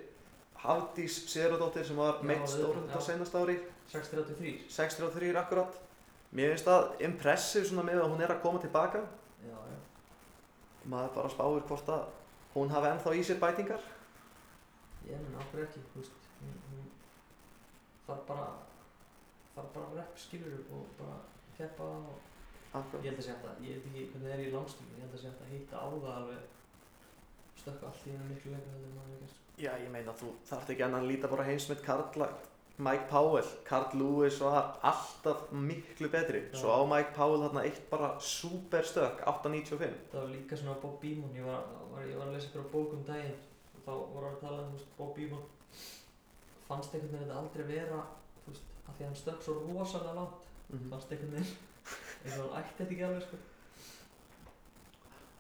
[0.58, 3.02] Hafdís Sigurðardóttir sem var meitt þetta já.
[3.06, 3.58] senast ári.
[3.92, 4.54] 633.
[4.68, 5.76] 6.3 akkurat.
[6.34, 9.04] Mér finnst það impressive svona með að hún er að koma tilbaka.
[9.46, 9.77] Já, já.
[10.88, 12.04] Maður bara spáir hvort að
[12.54, 13.82] hún hafi ennþá í sér bætingar.
[15.08, 16.86] Ég menn ákveð ekki, veist, hún, hún
[18.06, 18.46] þarf bara,
[19.54, 21.18] fara bara að rep skilur og bara
[21.58, 22.16] keppa og
[22.78, 23.04] Akkurat.
[23.04, 25.14] ég held að hægt að, ég veit ekki hvernig það er í langstum ég held
[25.16, 26.42] að sé hægt að hitta á það alveg
[27.62, 30.72] stökka allt í henni miklu lengur en maður hefur gert Já, ég meina þú þarft
[30.74, 32.28] ekki annað að líta bara heimsmynd Karla
[32.78, 36.42] Mike Powell, Carl Lewis var alltaf miklu betri.
[36.52, 36.58] Já.
[36.60, 41.00] svo á Mike Powell þarna eitt bara super stök 8.95 það var líka svona Bob
[41.02, 43.34] Beamon ég var, var, ég var að lesa ykkur á bók um daginn
[43.74, 45.42] og þá voru að tala um Bob Beamon.
[46.68, 48.00] Fannst einhvern veginn þetta aldrei vera
[48.44, 51.56] þú veist, að því að hann stökk svo rosalega langt mm fannst einhvern veginn
[52.24, 53.40] eins og hann ætti þetta ekki alveg sko.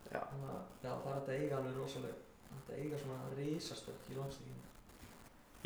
[0.08, 0.22] Já.
[0.30, 2.18] þannig að það er að eiga alveg rosalega
[2.58, 4.66] að eiga svona risastökk í langstíkinu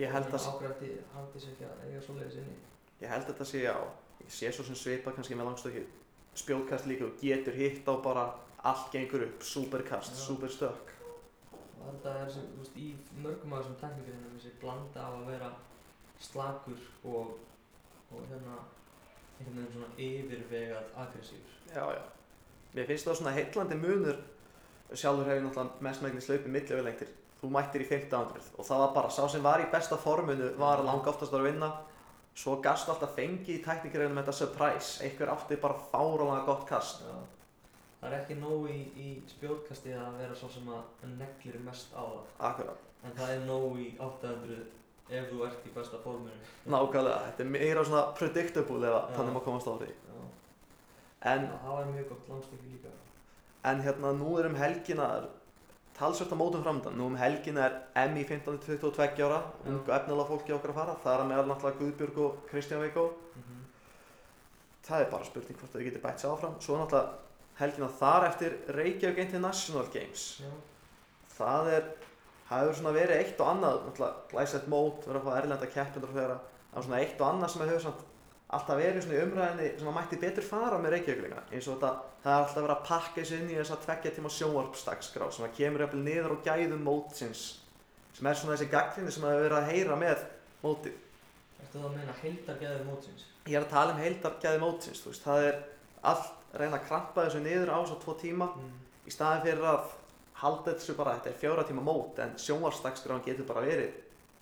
[0.01, 2.55] Ég held að ágrætti haldi sér ekki að eiga svoleiðis inni
[3.03, 3.81] Ég held að þetta sé á,
[4.23, 5.83] ég sé svo sem svipa kannski með langstöki,
[6.39, 8.25] spjótkast líka og getur hitt á bara
[8.63, 10.93] allt gengur upp, superkast, superstök.
[11.83, 12.89] þetta er sem, þú veist, í
[13.25, 15.51] mörgum af þessum teknikreinum þessi blanda af að vera
[16.23, 17.33] slakur og,
[18.13, 18.61] og hérna
[19.41, 22.03] einhvern veginn svona yfirvegað aggressífur Já, já.
[22.73, 24.19] Mér finnst það svona heitlandi munur,
[24.95, 27.11] sjálfur hefur náttúrulega mestmægnis hlaupið milljöfulengtir.
[27.43, 30.79] Þú mættir í 1500 og það var bara, sá sem var í besta forminu var
[30.87, 31.73] langa oftast að vinna.
[32.39, 37.03] Svo gastu alltaf fengið í teknikreinum þetta surprise, einhver átti bara fárálega gott kast.
[37.03, 37.17] Já.
[38.01, 42.03] það er ekki nóg í, í spjótkasti að vera svo sem að neglir mest á
[42.03, 42.81] það Akkurat.
[43.05, 44.57] en það er nóg í 800
[45.13, 49.47] ef þú ert í besta forminu Nákvæmlega, þetta er meira svona predictable eða þannig maður
[49.51, 49.91] komast á því.
[49.93, 50.25] Já.
[51.35, 52.95] En Já, það var mjög gott langstökki líka
[53.71, 54.57] En hérna nú er um
[56.01, 57.75] að mótum framöndan, nú um helgina er
[58.05, 59.69] Emmi 15-22 ára, Já.
[59.69, 63.11] ungu efnilega fólki okkar að fara, það er að meðal náttúrulega Guðbjörg og Kristján Veikó,
[63.37, 63.53] mm
[64.87, 68.55] það er bara spurning hvort þau getur bætt sér áfram, svo náttúrulega helgina þar eftir
[68.77, 70.51] Reykjavík International Games, Já.
[71.37, 71.91] það er,
[72.51, 76.19] hefur svona verið eitt og annað, náttúrulega glæsett mót, verið að fá erlenda keppindur og
[76.19, 76.39] þeirra,
[76.73, 78.09] það er svona eitt og annað sem hefur samt
[78.53, 81.93] alltaf verið svona í umræðinni sem að mætti betur fara með Reykjavíklinga eins og þetta,
[82.25, 85.55] það er alltaf verið að pakka þessu inn í þessa tveggja tíma sjónvarpsdagskrá sem að
[85.57, 87.45] kemur jafnvel niður á gæðum mótsins
[88.13, 90.27] sem er svona þessi gaggrinni sem að hefur verið að heyra með
[90.63, 90.99] mótið.
[91.63, 93.25] Ertu það að meina heildargeðið mótsins?
[93.49, 95.57] Ég er að tala um heildar gæði mótsins, þú veist, það er
[96.13, 98.71] allt reyna að krampa þessu niður á þessa tvo tíma Mm.
[99.09, 99.89] í staðin fyrir að
[100.43, 103.97] halda þessu bara, þetta er fjóra tíma mót en sjónvarpsdagskrán getur bara verið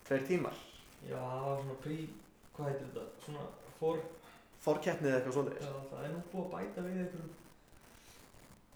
[0.08, 0.56] tveir tímar.
[1.06, 1.20] Já,
[1.62, 2.08] svona prí,
[2.56, 3.06] hvað heitir þetta?
[3.24, 3.46] Svona
[3.80, 4.00] fór,
[4.60, 5.52] Forkeppnið eða eitthvað svona.
[5.56, 7.30] já, það er nú búið að bæta við einhverjum,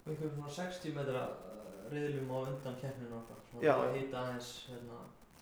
[0.05, 3.43] einhverjum svona 60 metra uh, riðlum á undan keppninu okkar.
[3.51, 3.73] Svona Já.
[3.83, 4.99] að hýta aðeins, hérna,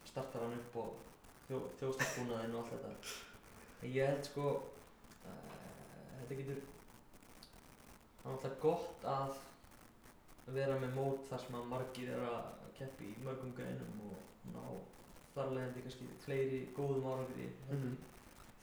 [0.09, 0.91] startar hann upp og
[1.47, 3.15] þjó, þjóstafbúnaðinn og allt þetta.
[3.83, 4.49] En ég held sko,
[5.23, 5.57] uh,
[6.19, 6.61] þetta getur,
[8.19, 9.41] það er alltaf gott að
[10.59, 14.63] vera með mót þar sem að margir er að keppi í mörgum greinum og ná
[15.37, 17.93] þar leðandi kannski fleiri góðum árangri Mhm.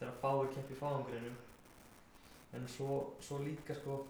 [0.01, 1.39] Þegar fáir keppi í fáangreinum
[2.59, 4.01] en svo, svo líka sko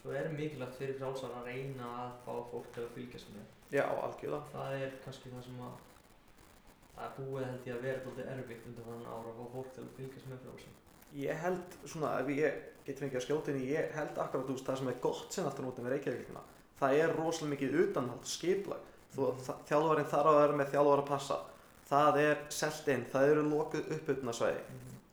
[0.00, 3.84] svo er mikilvægt fyrir frálsar að reyna að fá fólk til að fylgjast með Já,
[3.86, 4.46] algjörlega.
[4.54, 5.74] það er kannski það sem að
[6.94, 9.74] það er búið held ég að vera alltaf erfitt undir þannig ára að fá fólk
[9.76, 10.78] til að fylgjast með frálsar
[11.20, 14.76] Ég held svona, ef ég get fengið að skjóta inn ég held akkurat veist það
[14.78, 16.42] sem er gott sem aftur nútið með Reykjavíkina.
[16.78, 18.84] Það er rosalega mikið utanhald skiplag.
[19.16, 21.38] Þú, þa- þjálfarinn þarf að vera með þjálfar að passa.
[21.90, 24.60] Það er selt inn, það eru lokuð uppbytnasvæði.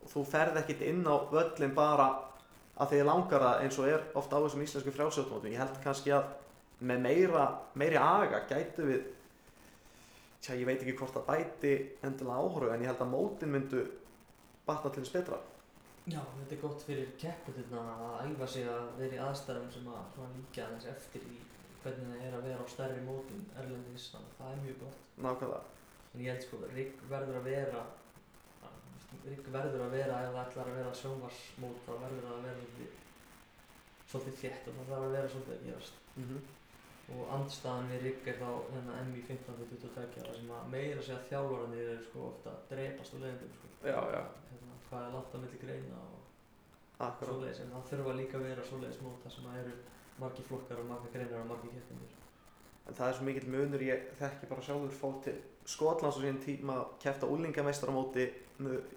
[0.05, 2.07] Og þú ferð ekkit inn á völlin bara
[2.77, 5.53] að því langar það eins og er ofta á þessum íslensku frjálsjóttumótum.
[5.53, 6.27] Ég held kannski að
[6.85, 9.05] með meira, meiri aga gætu við,
[10.45, 11.73] tja ég veit ekki hvort það bæti
[12.05, 13.85] endilega áhorfu en ég held að mótin myndu
[14.67, 15.39] batna til þess betra.
[16.07, 20.21] Já, þetta er gott fyrir keppundurna að æfa sig að vera í aðstæðum sem að
[20.37, 21.39] líka aðeins eftir í
[21.81, 25.03] hvernig það er að vera á stærri mótum erlendis, þannig að það er mjög gott
[25.25, 25.76] Nákvæmlega.
[26.17, 27.85] En ég held sko, Rigg verður að vera
[29.27, 32.67] Rigg verður að vera ef það ætlar að vera sjónvarsmót þá verður það að vera
[34.07, 36.37] svolítið, þétt og það þarf að vera svolítið að gerast Mm
[37.15, 41.91] og andstaðan við Rigg er þá hérna MI 15-22 ára sem að meira segja þjálfararnir
[41.93, 43.69] eru sko ofta að drepast á leiðindum sko.
[43.87, 44.21] Já, já.
[44.49, 48.67] hérna, hvað er langt á milli greina og svoleiðis en það þurfa líka að vera
[48.67, 49.75] svoleiðis mót þar sem að eru
[50.19, 52.16] margir flokkar og margir greinar og margir keppendur
[52.87, 55.35] En það er svo mikill munur, ég þekki bara sjálfur fólk til
[55.67, 58.27] Skotlands og síðan tíma kæfta úlingameistaramóti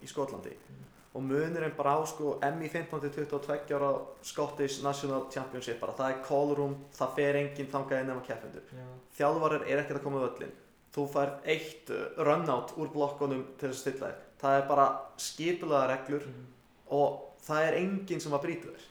[0.02, 0.52] í Skotlandi.
[0.54, 0.86] Mm.
[1.18, 3.88] Og munurinn bara á sko MI 15-22 ára
[4.22, 5.96] Scottish National Championship bara.
[5.98, 8.62] Það er callroom, það fer enginn þangað inn nema keppindur.
[8.70, 8.86] Já,
[9.18, 10.52] Þjálfarar er ekkert að koma á völlin.
[10.94, 14.22] Þú fær eitt uh, runout úr blokkunum til þess að stilla þér.
[14.40, 14.86] Það er bara
[15.26, 16.46] skipulega reglur Mhm.
[16.94, 18.86] og það er enginn sem að brýta þér.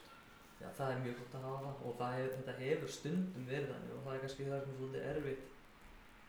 [0.80, 4.04] Það er mjög gott að hafa og það hef, þetta hefur stundum verið þannig og
[4.04, 5.44] það er kannski það sem er svolítið erfitt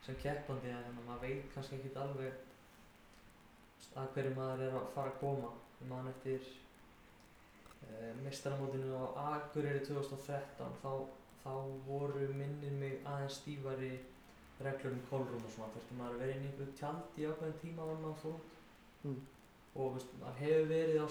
[0.06, 2.34] sem keppandi að hérna, maður veit kannski ekki alveg
[4.02, 5.52] að hverju maður er að fara að koma.
[5.82, 6.50] Ég man eftir
[7.88, 9.06] uh, mestaramótinu á
[9.38, 10.92] Akureyri 2013 þá,
[11.46, 11.54] þá
[11.88, 13.94] voru minnir mig aðeins stífari
[14.62, 17.62] reglur um kólrúm og svona þurfti maður að vera inn í einhverju tjaldi á hvernig
[17.64, 18.58] tíma var maður fór út
[19.02, 19.22] Mm.
[19.76, 21.08] og veist, maður hefur verið á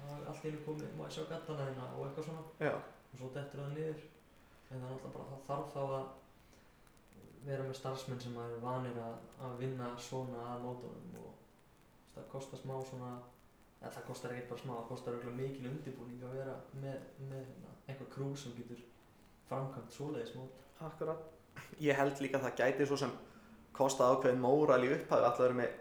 [0.00, 2.42] svoleiðismótum allt í einu komið, ég sjá gattana þína og eitthvað svona?
[2.62, 2.74] Já,
[3.12, 4.02] og svo dettur það niður.
[4.72, 6.06] En það er alltaf bara, það þarf þá að
[7.42, 11.32] vera með starfsmenn sem eru vanir að, að vinna svona að mótunum og
[12.14, 13.12] það kostar smá svona
[13.82, 17.42] eða það kostar ekkert bara smá, það kostar auðvitað mikil undirbúning að vera með, með
[17.42, 18.82] hérna, eitthvað krú sem getur
[19.48, 21.24] framkvæmt svoleiðis mót akkurat.
[21.82, 23.16] Ég held líka að það gæti svo sem
[23.74, 25.80] kostað ákveðin móral í upphæðu alltaf verið með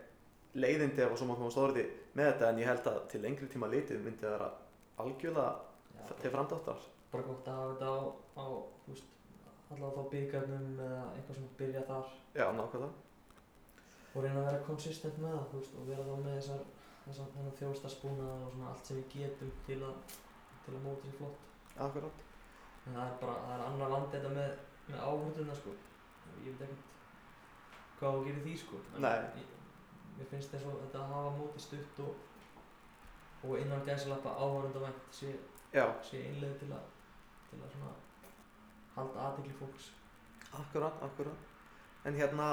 [0.65, 1.86] leiðindi og svo má koma stórði
[2.17, 4.50] með þetta en ég held að til lengri tíma litið myndi það vera
[5.04, 5.52] algjörlega
[6.02, 6.82] Já, til framdáttar.
[7.12, 8.00] bara gott að hafa þetta á,
[8.41, 8.45] á
[9.71, 12.91] allavega þá byggarnum eða eitthvað sem byrja þar Já, nákvæmlega.
[14.15, 16.65] og reyna að vera konsistent með það veist, og vera þá með þessar,
[17.06, 20.17] þessar þennan þjóðstarspúnað og svona allt sem við getum til að,
[20.65, 21.47] til að móta sér flott
[21.88, 22.26] Akkurat.
[22.88, 24.52] en það er bara, það er annar vandi þetta með,
[24.91, 25.76] með áhunduna sko
[26.41, 26.88] ég veit ekkert
[28.02, 29.45] hvað þú gerir því sko En Nei.
[30.17, 32.15] Mér finnst þess að þetta hafa móti stutt og,
[33.47, 35.34] og innan gæsalappa áhundavænt sé,
[35.71, 36.89] sé einlega til að
[37.52, 37.93] til að svona
[38.95, 39.89] halda aðtekli fólks
[40.56, 41.50] akkurat, akkurat.
[42.06, 42.47] En hérna,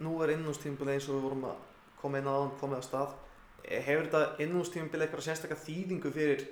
[0.00, 1.60] nú er innústímbil eins og við vorum að
[2.00, 3.14] koma inn á hann, komið að stað.
[3.64, 6.44] Eh, Hefur þetta innústímbil eitthvað sérstaklega þýðingu fyrir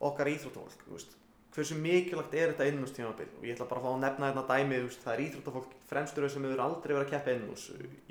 [0.00, 1.16] okkar íþróttafólk, þú veist?
[1.58, 3.32] Hversu mikilvægt er þetta innústímabil?
[3.40, 6.28] Og ég ætla bara að fá að nefna hérna dæmið, veist, það er íþróttafólk fremstur
[6.30, 7.64] sem hefur aldrei verið að keppa innús.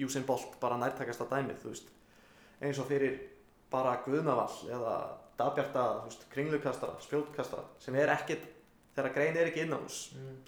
[0.03, 1.95] Usain Bolt, bara nærtakasta dæmið, þú veist.
[2.59, 3.17] Eins og fyrir
[3.71, 4.97] bara Guðnavall eða
[5.39, 5.87] Dabjarta,
[6.33, 8.47] kringlukastara, spjótkastara, sem er ekkert,
[8.97, 10.39] þegar grein er ekki innús, mm.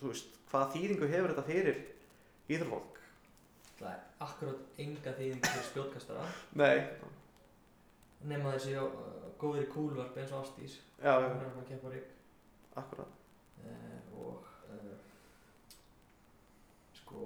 [0.52, 1.84] hvaða þýðingu hefur þetta fyrir
[2.50, 3.00] íþróttafólk?
[3.80, 6.26] það er akkurat enga þýðing fyrir spjótkastara
[6.60, 6.80] Nei,
[8.30, 8.84] nema þessi á
[9.40, 11.14] góðir í kúlvarp eins og Ástís já,
[12.76, 13.08] akkurat,
[13.64, 14.98] uh, og uh,
[16.94, 17.24] sko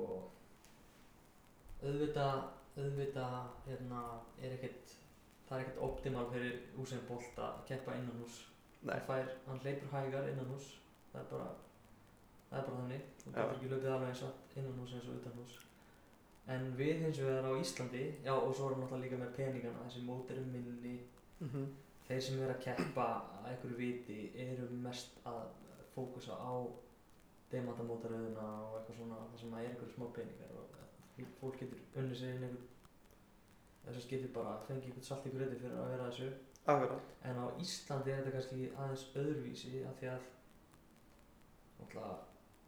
[1.83, 2.43] auðvitað
[2.77, 4.03] auðvitað hérna
[4.39, 4.95] er ekkert
[5.47, 8.39] það er ekkert optimal fyrir Usain Bolt að keppa innan hús
[8.81, 10.71] nei, hann fær, hann hleypur hægar innan hús
[11.11, 11.51] það er bara
[12.49, 15.19] það er bara þannig, þú getur ekki löpið alveg eins og innan hús eins og
[15.19, 15.61] utan hús
[16.53, 19.85] en við hins vegar á Íslandi já og svo erum við náttúrulega líka með peningana.
[19.87, 20.95] Þessi mót eru minni.
[21.39, 21.49] Mm
[22.07, 25.43] þeir sem eru að keppa að einhverju viti eru mest að
[25.95, 26.53] fókusa á
[27.53, 31.83] demantamótaröðuna og eitthvað svona það sem að er einhverju smá peningar og að fólk getur
[32.01, 32.69] unnið sér inn einhvern
[33.83, 36.29] þess að getur bara fengið einhvern salt í gröti fyrir að vera að þessu.
[36.73, 40.21] Akkurat, en á Íslandi er þetta kannski aðeins öðruvísi af því að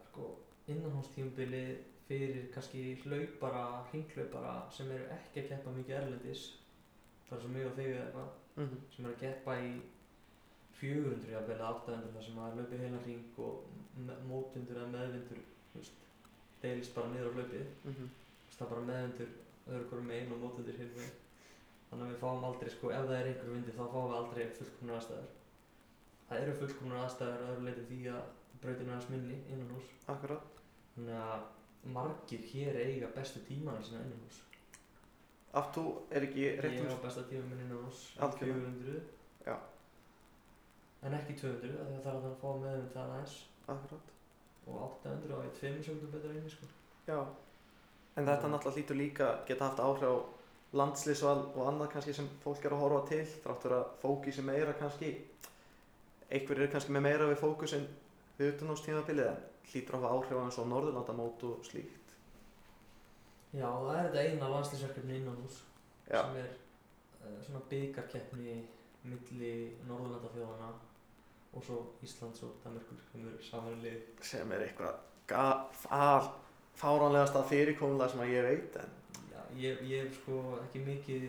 [0.09, 0.25] sko,
[0.67, 1.63] innanhústímubili
[2.09, 6.43] fyrir kannski hlaupara, hringhlaupara sem eru ekki að keppa mikið erlendis
[7.29, 9.71] bara svo mig og þig eða eitthvað mm sem eru að keppa í
[10.79, 13.53] 400 jafnvel eða 800 þar sem maður hlaupið heilan hring og
[14.29, 15.41] mótvindur eða meðvindur
[16.61, 17.65] deilist bara niður á hlaupið.
[17.85, 18.09] -hmm.
[18.39, 19.31] Þú veist, það er bara meðvindur
[19.67, 21.17] öðru hverju megin og mótvindur hinn megin.
[21.89, 24.43] Þannig að við fáum aldrei sko ef það er einhver vindur þá fáum við aldrei
[24.57, 25.29] fullkomnar aðstæður.
[26.27, 28.23] Það eru fullkomnar aðstæður að öðru leiti því að
[28.61, 30.61] brautin er hans minni innan hús akkurat,
[30.95, 31.41] þannig að
[31.95, 34.41] margir hér eiga bestu tímana sína innan hús
[35.55, 38.59] þú er ekki rétt ég hús, á besta tíma minn innan hús Algjörlega.
[38.59, 39.01] 400
[39.45, 39.55] Já.
[41.05, 43.35] en ekki 200 af því að það er að það að fá meðvind það aðeins
[43.75, 44.13] akkurat,
[44.67, 46.65] og 800 á ég 2 sekundum betra inni sko.
[47.07, 47.19] já.
[48.15, 50.15] En þetta náttúrulega hlýtur líka geta haft áhrif á
[50.75, 55.11] landslýsval og annað kannski sem fólk er að horfa til, þráttur að fókusi meira kannski,
[56.31, 57.87] einhver er kannski með meira við fókusin
[58.37, 62.04] við utanástímabilið en hlýtur að hafa áhrif á eins og Norðurlandamót og slíkt.
[63.55, 65.43] Já það er þetta eina landslýsverkefni innan
[66.05, 66.49] Já, sem er
[67.25, 68.55] uh, svona byggarkeppni
[69.05, 69.53] milli
[69.87, 70.69] Norðurlanda þjóðana
[71.55, 74.97] og svo Íslands og Danmarkur sem eru samanlið sem er eitthvað
[75.29, 76.29] ga- fal,
[76.75, 78.93] fáránlegasta fyrirkomulega sem að ég veit en
[79.31, 81.27] já, ég, ég hef sko ekki mikið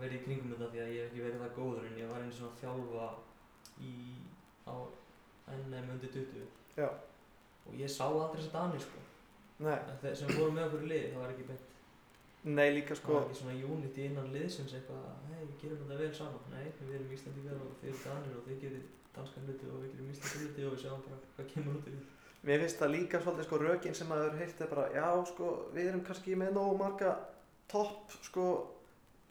[0.00, 2.22] verið í kringum þetta því að ég hef ekki verið það góður en ég var
[2.24, 3.08] einu svona að þjálfa
[3.80, 3.92] í
[4.66, 4.74] á
[5.56, 6.88] NM undir 20 Já.
[7.66, 9.02] og ég sá aldrei þess að Dani sko
[9.64, 11.66] nei, þeir sem voru með okkur í lið það var ekki beint.
[12.40, 15.98] Nei líka það sko var ekki svona unity innan liðsins eitthvað hei við gerum þetta
[16.00, 16.46] vel saman.
[16.54, 19.90] Nei við erum Íslandingar og þeir eru Danir og þeir gerir danska hluti og við
[19.92, 22.06] gerum Íslandska hluti og við sjáum bara hvað kemur út í því.
[22.48, 25.90] Mér finnst það líka svolítið sko rökin sem maður heilt er bara, já sko, við
[25.90, 27.10] erum kannski með nógu marga
[27.68, 28.46] topp sko,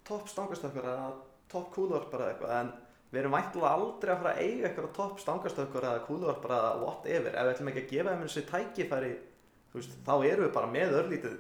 [0.06, 1.08] topp stangastökkur eða
[1.50, 2.70] topp kúluvarpar eða eitthvað en
[3.10, 7.34] við erum væntilega aldrei að fara að eiga eitthvað topp stangastökkur eða kúluvarpar eða whatever
[7.34, 9.29] ef við ætlum ekki að gefa þeim þessi tækifæri þú
[9.74, 11.38] veist, þá erum við bara með örlítið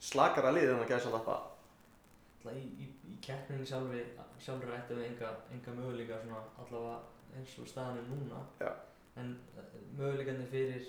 [0.00, 1.36] slakara lið en að gæsa þetta
[2.38, 4.02] Alltaf í, í, í keppninni sjálfi,
[4.40, 6.98] sjálfur ættum við enga, enga möguleika svona allavega
[7.36, 8.70] eins og staðan er núna Já.
[9.20, 9.64] en uh,
[9.98, 10.86] möguleikarnir fyrir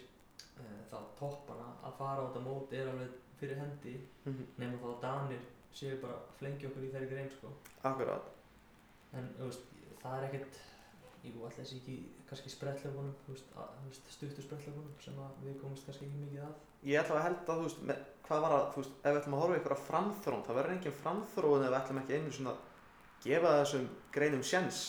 [0.61, 4.45] uh, þá toppana að fara á þetta mót er alveg fyrir hendi Mhm.
[4.61, 7.49] nema þá að Danir séu bara að flengja okkur í þeirri grein sko
[7.87, 8.25] Akkurat.
[9.17, 9.61] en veist,
[10.03, 10.59] það er ekkert
[11.25, 11.97] jú, alltaf þessi ekki
[12.29, 13.37] kannski sprettlöfunum
[14.09, 17.57] stuttu sprettlöfunum sem að við komumst kannski ekki mikið að Ég ætla að held að,
[17.57, 19.81] þú veist, með, hvað var að, þú veist, ef við ætlum að horfa ykkur að
[19.87, 24.45] framþróun, það verður engin framþróun ef við ætlum ekki einu svona að gefa þessum greinum
[24.47, 24.79] sjens.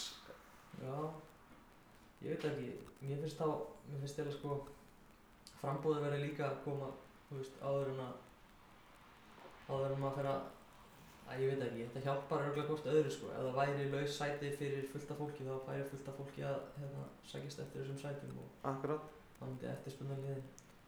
[0.79, 0.95] Já,
[2.23, 2.69] ég veit ekki,
[3.09, 3.49] mér finnst þá,
[3.89, 4.61] mér finnst þeirra sko,
[5.59, 6.93] frambúði verið líka að koma,
[7.27, 8.15] þú veist, áður en að,
[9.67, 10.49] áður en maður fyrir að,
[11.29, 14.53] að ég veit ekki, þetta hjálpar örgulega hvort öðru sko, ef það væri laus sæti
[14.59, 18.39] fyrir fullt af fólki þá færi fullt af fólki að, hérna, sækist eftir þessum sætum
[18.43, 19.11] og Akkurat.
[19.39, 20.43] þá myndi eftirspunna liðin,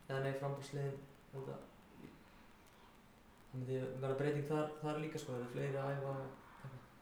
[0.08, 0.96] eða nei, frambúðsliðin,
[1.34, 1.58] þetta,
[3.48, 6.16] það myndi vera breyting þar, þar líka sko, það eru fleiri að æfa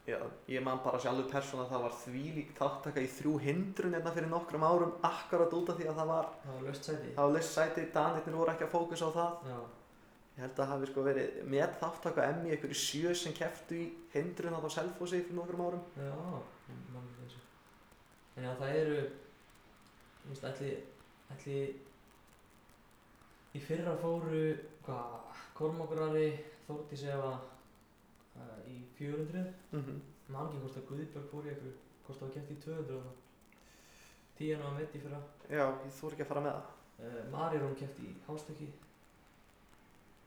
[0.09, 0.17] Já,
[0.49, 4.31] ég man bara sjálfur persóna að það var þvílík þáttaka í þrjú hindrun hérna fyrir
[4.33, 7.11] nokkrum árum akkurat út af því að það var, það var laust sæti.
[7.15, 9.45] það var laust sæti, danirnir voru ekki að fókusa á það.
[9.53, 9.59] Já,
[10.41, 13.77] Ég held að það hafi sko verið með þáttaka emmi ykkur í sjö sem keftu
[13.77, 15.83] í hindrun á Selfossi fyrir nokkrum árum.
[16.01, 16.15] Já,
[16.95, 17.43] mann ekki þessu.
[18.39, 19.03] En já, það eru,
[20.23, 20.73] þú veist, ætli,
[21.37, 21.59] ætli,
[23.53, 24.43] í fyrra fóru,
[24.89, 26.27] hvað, Kormákurari,
[26.65, 29.45] Þórtís Eva uh, í 400,
[29.77, 30.03] Mm -hmm.
[30.33, 33.03] mann ekki hvort að Guðbjörg fór í eitthvað, hvort það var kæft í 200 og
[33.05, 33.17] það.
[34.39, 35.21] Tíjan var mitt í fyrra.
[35.51, 36.77] Já, ég þór ekki að fara með það.
[37.01, 38.73] Uh, Marirón kæft í hástökki.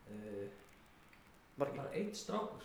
[0.10, 0.50] Uh,
[1.58, 1.78] Var ekki?
[1.78, 2.63] bara eitt strákur.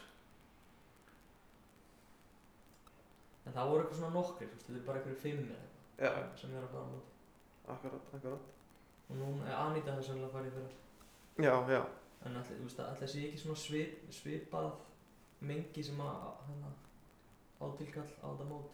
[3.46, 5.66] En það voru eitthvað svona nokkrir, þú veist, þetta er bara eitthvað fimm eða
[5.98, 7.14] Já, eitthvað sem er að fara á móti.
[7.74, 8.48] akkurat, akkurat.
[9.08, 11.80] og núna er Anita þess að fara í fyrra Já, já.
[12.26, 14.68] en allir, þú veist, allir sé ekki svona svip, svipað
[15.40, 16.72] mengi sem að hana,
[17.60, 18.68] átilkall á þetta mót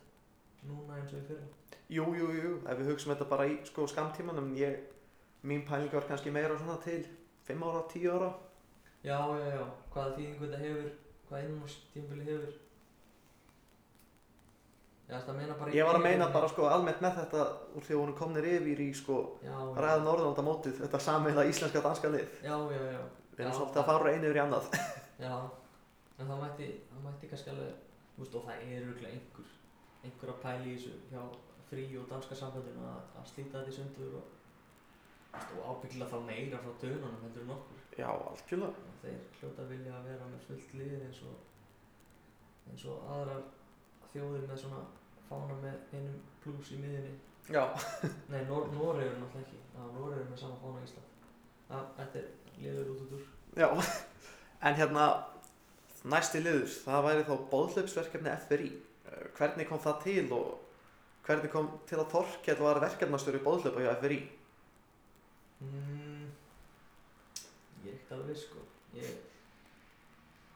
[0.64, 1.46] núna eins og í fyrra
[1.94, 4.80] Jú, jú, jú, ef við hugsaum þetta bara í sko skamtímanum, ég,
[5.44, 7.04] mín pæling var kannski meira svona til
[7.46, 8.30] 5 ára, 10 ára.
[9.04, 9.64] Já, já, já,
[9.94, 10.92] hvaða þýðingu þetta hefur
[11.28, 12.52] hvað innmúrstímbili hefur.
[15.04, 17.42] Já, þetta meina bara Ég var að meina bara sko almennt með þetta
[17.76, 21.82] úr því að hún komnir yfir í sko já, ræða Norðurlanda mótið, þetta sameiginlega íslenska
[21.84, 22.38] danska lið.
[22.40, 23.02] já, já, já,
[23.34, 24.68] Við erum svolítið að fara einu yfir í annað.
[25.26, 25.34] já.
[26.14, 27.72] En það mætti, það mætti kannski alveg
[28.14, 29.52] þú veist, og það er auðvitað einhver
[30.04, 31.22] einhver að pæla í þessu hjá
[31.70, 34.26] frí og danska sambandinu að, að slíta þetta í sundur og,
[35.34, 40.08] og ábyggilega þá meira frá dönunum heldur en okkur Já, og þeir hljóta vilja að
[40.10, 43.44] vera með fullt lið eins og eins og aðrar
[44.12, 44.80] þjóðir með svona
[45.28, 47.14] fána með einum pluss í miðinni
[47.52, 47.62] Já.
[48.32, 51.14] nei, Nor Noregur náttúrulega ekki Já, Noregur er með sama fána í Ísland
[51.98, 52.28] þetta er
[52.64, 53.68] liður út út úr Já,
[54.66, 55.06] en hérna
[56.10, 58.70] næsti liður, það væri þá bóðleipsverkefni FRI.
[59.08, 60.48] Eh, Hvernig kom það til og
[61.24, 64.18] hvernig kom til að Þorkell var verkefnastöru bóðleipa hjá FRI?
[65.64, 66.03] Mm,
[68.04, 68.62] er ekkert alveg sko.
[68.94, 69.16] Ég,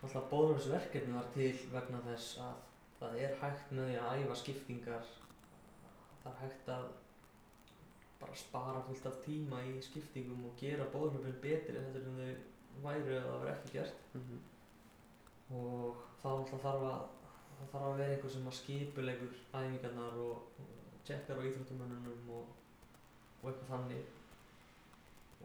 [0.02, 2.64] alltaf bóðurverkefni var til vegna þess að
[2.98, 5.10] það er hægt með því að æfa skiptingar,
[6.22, 6.88] það er hægt að
[8.18, 10.84] bara spara fullt af tíma í skiptingum og gera
[11.42, 14.40] betri heldur en þau væru að það var ekki gert Mhm.
[15.50, 17.00] og þá alltaf þarf að
[17.58, 20.42] það þarf að vera einhver sem að skipulegur æfingarnar og
[21.04, 22.46] tjekkar á íþróttumönnunum og,
[23.42, 24.17] og eitthvað þannig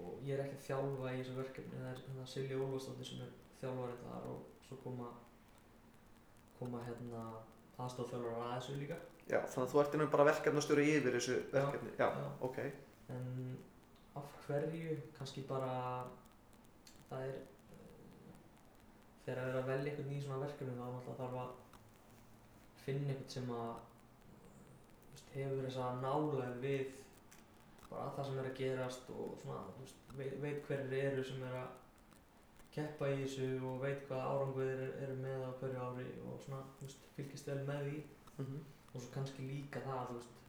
[0.01, 3.23] og ég er ekki að þjálfa í þessu verkefni það er hérna Silja Ólfarsdóttir sem
[3.25, 5.09] er þjálfarið þar og svo koma
[6.59, 7.23] koma hérna
[7.83, 11.53] aðstofþjálfar að þessu líka Já, þannig að þú ert einhvern bara verkefnastöru yfir þessu Já,
[11.53, 11.91] verkefni.
[11.99, 12.25] Já, já.
[12.47, 12.57] ok.
[13.13, 13.27] en
[14.19, 15.71] af hverju kannski bara
[17.09, 17.37] það er
[19.23, 21.51] þegar það er að velja einhvern í svona verkefni þá náttúrulega þarf að
[22.83, 23.73] finna einhvern sem að
[25.33, 26.83] hefur þessa nálega við
[27.93, 31.47] bara það sem er að gerast og svona, þú veist, veit, veit hverjir eru sem
[31.47, 31.79] er að
[32.73, 37.11] keppa í þessu og veit hvað árangur eru, með á hverju ári og svona, veist,
[37.17, 37.99] fylgist vel með því.
[38.37, 38.63] Mm
[38.93, 40.41] og svo kannski líka það veist,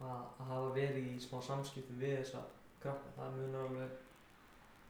[0.00, 2.42] að, að hafa verið í smá samskipti við þessa
[2.82, 3.12] krakka.
[3.16, 3.94] Það munar alveg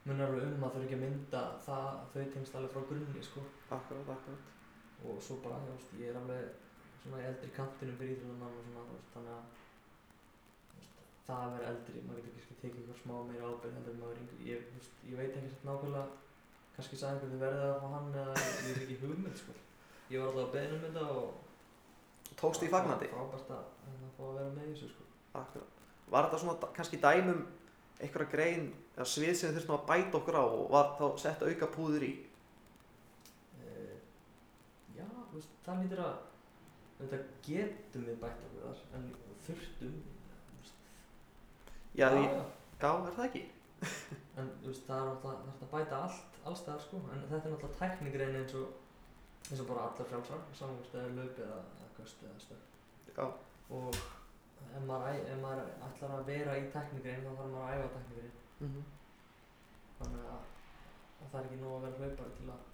[0.06, 3.44] munar alveg um að þau ekki mynda það þau tengst alveg frá grunni sko.
[3.76, 4.48] Akkurat, akkurat.
[5.06, 5.60] og svo bara,
[5.98, 6.50] ég er alveg
[7.02, 9.60] svona eldri kantinum fyrir veist, þannig að
[11.30, 14.16] það að vera eldri, maður getur kannski tekið eitthvað smá meira ábyrgð heldur en maður
[14.16, 16.04] er yngri ég, veist, ég veit ekki svona nákvæmlega
[16.76, 19.56] kannski sagði einhvern veginn verðið að fá hann eða ég er ekki hugmynd sko
[20.14, 21.46] ég var alltaf að beðna um þetta og
[22.40, 23.08] Tókst í fagnandi?
[23.10, 25.06] frábært að, að fá að vera með þessu sko
[25.40, 25.80] Akkurat.
[26.10, 27.42] Var þetta svona kannski dæmum
[28.00, 28.64] einhverja grein
[28.96, 32.10] eða svið sem þurftum að bæta okkur á og var þá sett auka púður í?
[33.60, 33.92] Eh,
[34.96, 35.04] já,
[35.34, 36.16] veist, það lítur að
[37.00, 39.06] þetta getum við bætt okkur þar en
[39.46, 39.94] þurftum
[42.00, 42.44] Já, já, já, já.
[42.80, 43.42] já, er það ekki?
[44.40, 45.08] en þú veist, það er
[45.48, 49.60] hægt að bæta allt alls staðar sko en þetta er náttúrulega tæknigrein eins og eins
[49.60, 51.58] og bara allar frjálsar er löp eða,
[51.98, 52.62] köst eða stöð
[53.10, 53.26] Já,
[53.76, 57.92] og ef maður, ef maður ætlar að vera í tæknigrein þá þarf maður að æfa
[57.96, 58.86] tæknigrein mhm.
[59.98, 60.48] þannig að,
[61.20, 62.64] að það er ekki nóg að vera hlaupari til að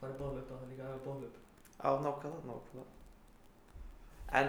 [0.00, 1.44] fara í bóðlöp það er líka að æfa bóðlöp
[1.78, 2.86] á nákvæmlega, nákvæmlega.
[4.38, 4.48] En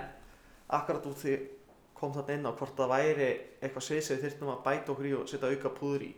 [0.68, 1.34] akkurat út því
[2.00, 3.30] kom þarna inn á hvort það væri
[3.60, 6.12] eitthvað svið sem við þyrftum að bæta okkur í og setja auka púður í.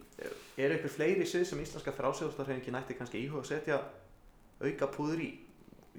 [0.61, 3.79] Er eitthvað fleiri svið sem íslenska frásjóðstarfreyfingin ætti kannski íhuga að setja
[4.61, 5.31] auka púður í?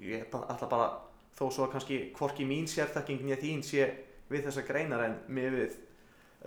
[0.03, 0.89] Ég ætla bara,
[1.35, 3.89] þó svo að kannski hvorki mín sérþekking nýja þín sé
[4.31, 5.77] við þessa greinar en með við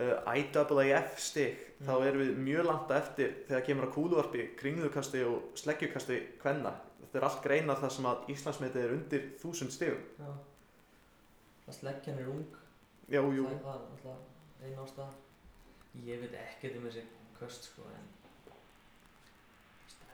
[0.01, 2.07] uh, IAAF stig þá Mm.
[2.09, 6.73] erum við mjög langt eftir þegar kemur að kúluvarpi, kringlukasti og sleggjukasti kvenna.
[7.03, 10.01] Þetta er allt greinar þar sem að Íslandsmetið er undir þúsund stigum.
[13.09, 13.47] Já það Já, jú.
[13.47, 15.11] er alltaf einn ástæða.
[16.07, 17.05] Ég veit ekkert um þessi
[17.39, 18.09] köst sko en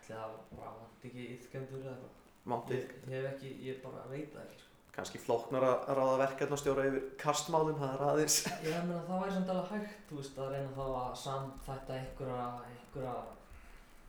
[0.07, 2.75] það vant ekki yfkendur eða eitthvað?
[2.75, 4.69] Ég, ég hef ekki, ég bara veit það ekki sko.
[4.93, 8.39] Kannski flóknar að ráða verkefnastjóra yfir kastmálum, það er aðeins.
[8.67, 12.49] ég meina það væri samt alveg hægt þú veist að reyna þá að samþætta einhverja
[12.67, 13.15] einhverja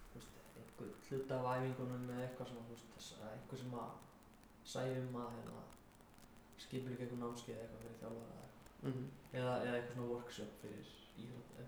[0.10, 3.94] þú veist, einhver hluta af æfingunum eða eitthvað svona þú veist, að einhver sem að
[4.74, 5.64] sæjum að hérna,
[6.66, 8.43] skipur eitthvað námskeið eða eitthvað fyrir þjálfara
[8.84, 9.04] Mm
[9.34, 10.90] eða, eða eitthvað svona workshop fyrir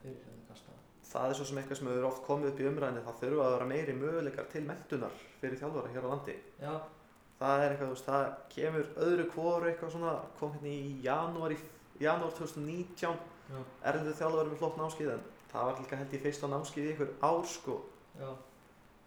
[0.01, 0.73] fyrir hérna kasta
[1.05, 3.53] Það er svo sem eitthvað sem hefur oft komið upp í umræðinni, það þurfa að
[3.55, 6.35] vera meiri möguleikar til mentunar fyrir þjálfara hér á landi.
[6.61, 6.73] já,
[7.39, 11.51] Það er eitthvað, þú veist, það kemur öðru hvoru eitthvað svona, kom hérna í janúar,
[11.55, 11.57] í,
[11.99, 13.17] janúar 2019,
[13.51, 13.59] já,
[13.91, 17.11] erlendu þjálfara með flott námskið, en það var líka held ég fyrsta námskið í einhver
[17.29, 17.79] ár, sko.
[18.19, 18.29] já,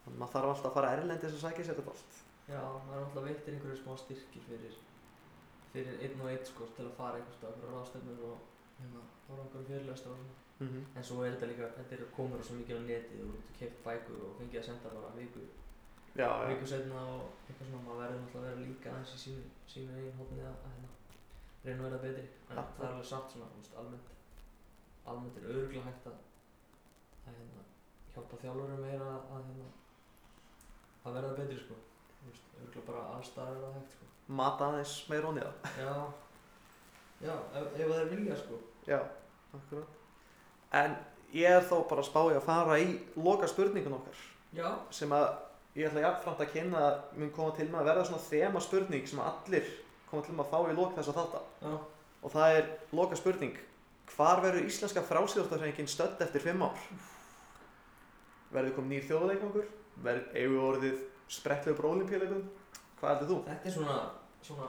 [0.04, 2.20] Þannig að maður þarf alltaf að fara erlendis að sækja sér þetta allt.
[2.48, 4.76] já, það er alltaf veittir einhverju smá styrkir fyrir
[5.73, 8.39] fyrir einn og einn sko til að fara einhvers stað fyrir ráðstefnur og
[8.81, 10.99] hérna, fara einhverju fyrirlestra og svona Mm -hmm.
[10.99, 13.85] En svo er þetta líka, þetta er komur svo mikið á netið og þú keipt
[13.85, 15.41] bækur og fengið að senda bara viku,
[16.16, 19.43] Já, viku setna og eitthvað svona, maður verður náttúrulega að vera líka aðeins í sínu,
[19.73, 20.91] sínu eigin hófni að, að hérna,
[21.64, 22.25] reyna að vera betri.
[22.51, 22.62] En Ja.
[22.79, 24.09] það er alveg satt svona, þú veist, almennt,
[25.07, 26.19] almennt er örgulega hægt að,
[27.27, 27.62] að hérna,
[28.12, 29.69] hjálpa þjálfurum meira að, að, hérna,
[31.05, 31.75] að verða betri sko.
[32.19, 34.05] Þú veist, örgulega bara allstaðar er það hægt sko.
[34.29, 35.68] Mata aðeins meira onni það.
[35.81, 35.93] Já,
[37.24, 38.61] já, ef, ef það er vilja sko.
[38.89, 38.99] Já,
[39.57, 39.95] akkurat.
[40.79, 40.97] En
[41.33, 44.24] ég er þó bara að spá í að fara í loka spurningun okkar.
[44.57, 45.29] Já, sem að
[45.79, 49.09] ég ætla jafnframt að kynna að mun koma til með að verða svona þema spurning
[49.09, 49.68] sem allir
[50.09, 51.74] koma til með að fá í lok þess að þátta já,
[52.24, 53.59] og það er loka spurning
[54.14, 56.81] hvar verður íslenska frásíðóttarhengin stödd eftir fimm ár?
[58.55, 59.68] Verður kom nýr þjóðleikangur?
[60.03, 61.03] Verður eigum við orðið
[61.37, 62.47] sprettlegur brólimpíuleikum?
[62.99, 63.39] Hvað heldur þú?
[63.51, 63.99] þetta er svona,
[64.43, 64.68] svona,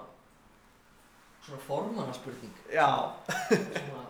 [1.42, 2.54] svona formannaspurning.
[2.74, 3.16] Já,
[3.50, 4.04] svona,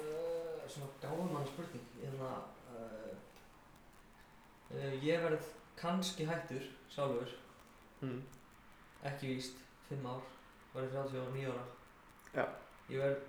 [0.00, 2.30] uh, svona gáðmann spurning hérna
[2.72, 3.14] uh,
[4.74, 7.34] uh, ég verð kannski hættur sjálfur,
[8.00, 8.22] mm.
[9.10, 10.22] ekki víst 5 ár,
[10.74, 11.66] verð 39 ára.
[12.34, 12.44] Já.
[12.88, 13.20] ég verð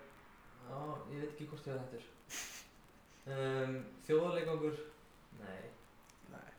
[0.69, 0.79] já,
[1.11, 2.07] ég veit ekki hvort ég verð hættur.
[3.29, 3.75] Um,
[4.07, 4.77] þjóðarleikangur
[5.39, 5.65] nei,
[6.31, 6.53] nei,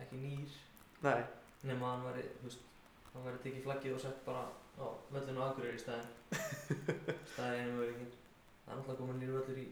[0.00, 0.60] ekki nýr.
[1.04, 1.20] Nei,
[1.68, 2.70] nema hann væri, þú veist
[3.14, 4.44] hann væri tekið flaggið og sett bara
[4.74, 6.10] á völlinu á Akureyri í staðinn.
[7.32, 8.10] Staðið einu möguleikin
[8.64, 9.66] það er náttúrulega komin nýr völlur í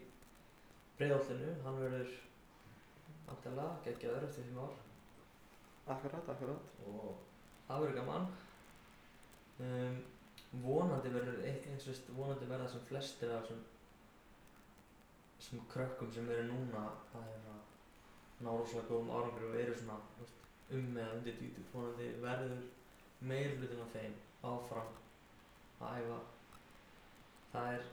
[0.99, 2.13] breiðoltinu hann verður
[3.27, 4.79] vantilega geggjaður eftir fimm ár.
[5.93, 6.71] Akkurat, akkurat.
[6.87, 7.09] og
[7.67, 8.27] það verður gaman.
[9.63, 9.99] Um,
[10.63, 13.63] vonandi verður e- eins og veist, vonandi verða sem flestir af þessum
[15.37, 16.85] þessum krökkum sem eru núna
[17.17, 17.57] að hérna,
[18.39, 19.99] ná rosalega góðum árangri og eru svona
[20.77, 21.65] um eða undir dýtu.
[21.73, 22.63] Vonandi verður
[23.29, 24.15] meir hlutin af þeim
[24.51, 24.91] áfram
[25.83, 26.19] að æfa.
[27.53, 27.83] Það er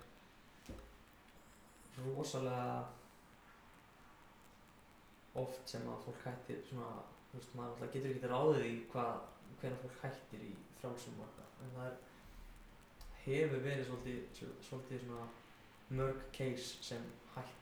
[2.05, 2.78] rosalega
[5.41, 6.91] oft sem að fólk hættir svona,
[7.31, 9.20] þú veist, maður alltaf getur ekki ráðið í hvað,
[9.61, 10.51] hvernig fólk hættir í
[10.81, 11.97] frálsum og eitthvað, en það er
[13.26, 15.28] hefur verið svolítið, svo- svolítið svona
[16.01, 17.07] mörg case sem
[17.37, 17.57] hætt,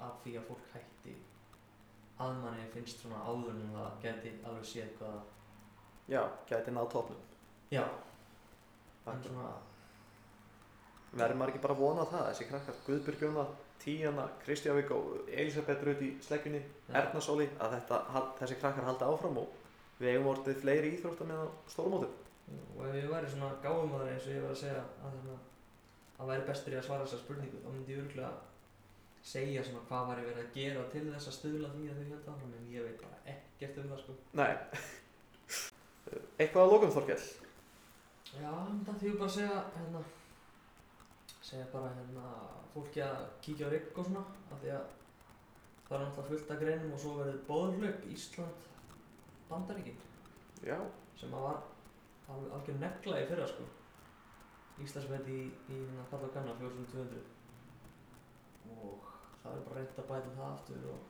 [0.00, 1.14] af því að fólk hætti.
[2.22, 5.18] Að manni finnst svona áður en það geti alveg séð hvað
[6.08, 7.24] Já, gæti náð topnum.
[7.70, 7.84] já,
[9.04, 9.48] svona
[11.12, 13.44] Verður maður ekki bara að vona það, þessi krakkar, Guðbjörg Jóna,
[13.80, 16.60] Tíana, Kristjávík og Elisabeth Rut í sleggjunni.
[16.92, 18.00] Erna Sóli, að þetta,
[18.40, 19.54] þessi krakkar haldi áfram og
[19.98, 22.12] við eigum orðið fleiri íþróttar með stórmótum.
[22.48, 25.34] og ef ég væri svona gáumæður eins og ég var að segja að hérna,
[26.18, 28.30] að væri bestur í að svara þessa spurningu þá myndi ég örgulega
[29.32, 32.30] segja svona hvað væri verið að gera til þess að stuðla því að þau held
[32.32, 34.54] áfram en ég veit bara ekkert um það sko Nei.
[36.38, 37.26] Eitthvað að lókum Þorkell?
[38.28, 38.52] Já,
[38.86, 40.00] því við bara að segja hérna
[41.48, 42.26] segja bara hérna
[42.74, 44.84] fólki að kíkja á rigg og svona af því að
[45.88, 48.58] það er náttúrulega fullt af greinum og svo verður bóðurhlaup Ísland
[49.48, 50.00] Bandaríkin
[50.66, 50.78] Já.
[51.16, 51.58] sem að var
[52.28, 53.64] alveg negla í fyrra sko
[54.84, 57.22] Íslandsmet í, í hérna kalla og kanna 4200
[58.76, 59.08] og
[59.42, 61.00] það er bara reynt að bæta það aftur og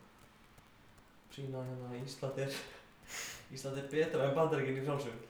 [1.35, 2.53] sína hérna að Ísland er
[3.55, 5.25] Ísland er betra en Bandaríkin í frálsögum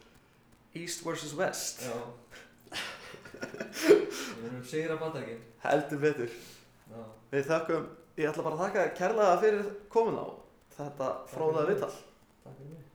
[0.79, 1.35] East vs.
[1.39, 1.85] West.
[1.87, 1.97] Já
[3.39, 6.35] Við erum sigra bandaríkin Heldur betur.
[6.91, 7.01] Já
[7.33, 7.89] Við þakkum,
[8.19, 10.27] ég ætla bara að þakka kærlega fyrir komin á
[10.79, 11.09] þetta
[11.67, 11.73] mig.
[11.75, 11.95] viðtal.
[12.45, 12.88] Takk fyrir mig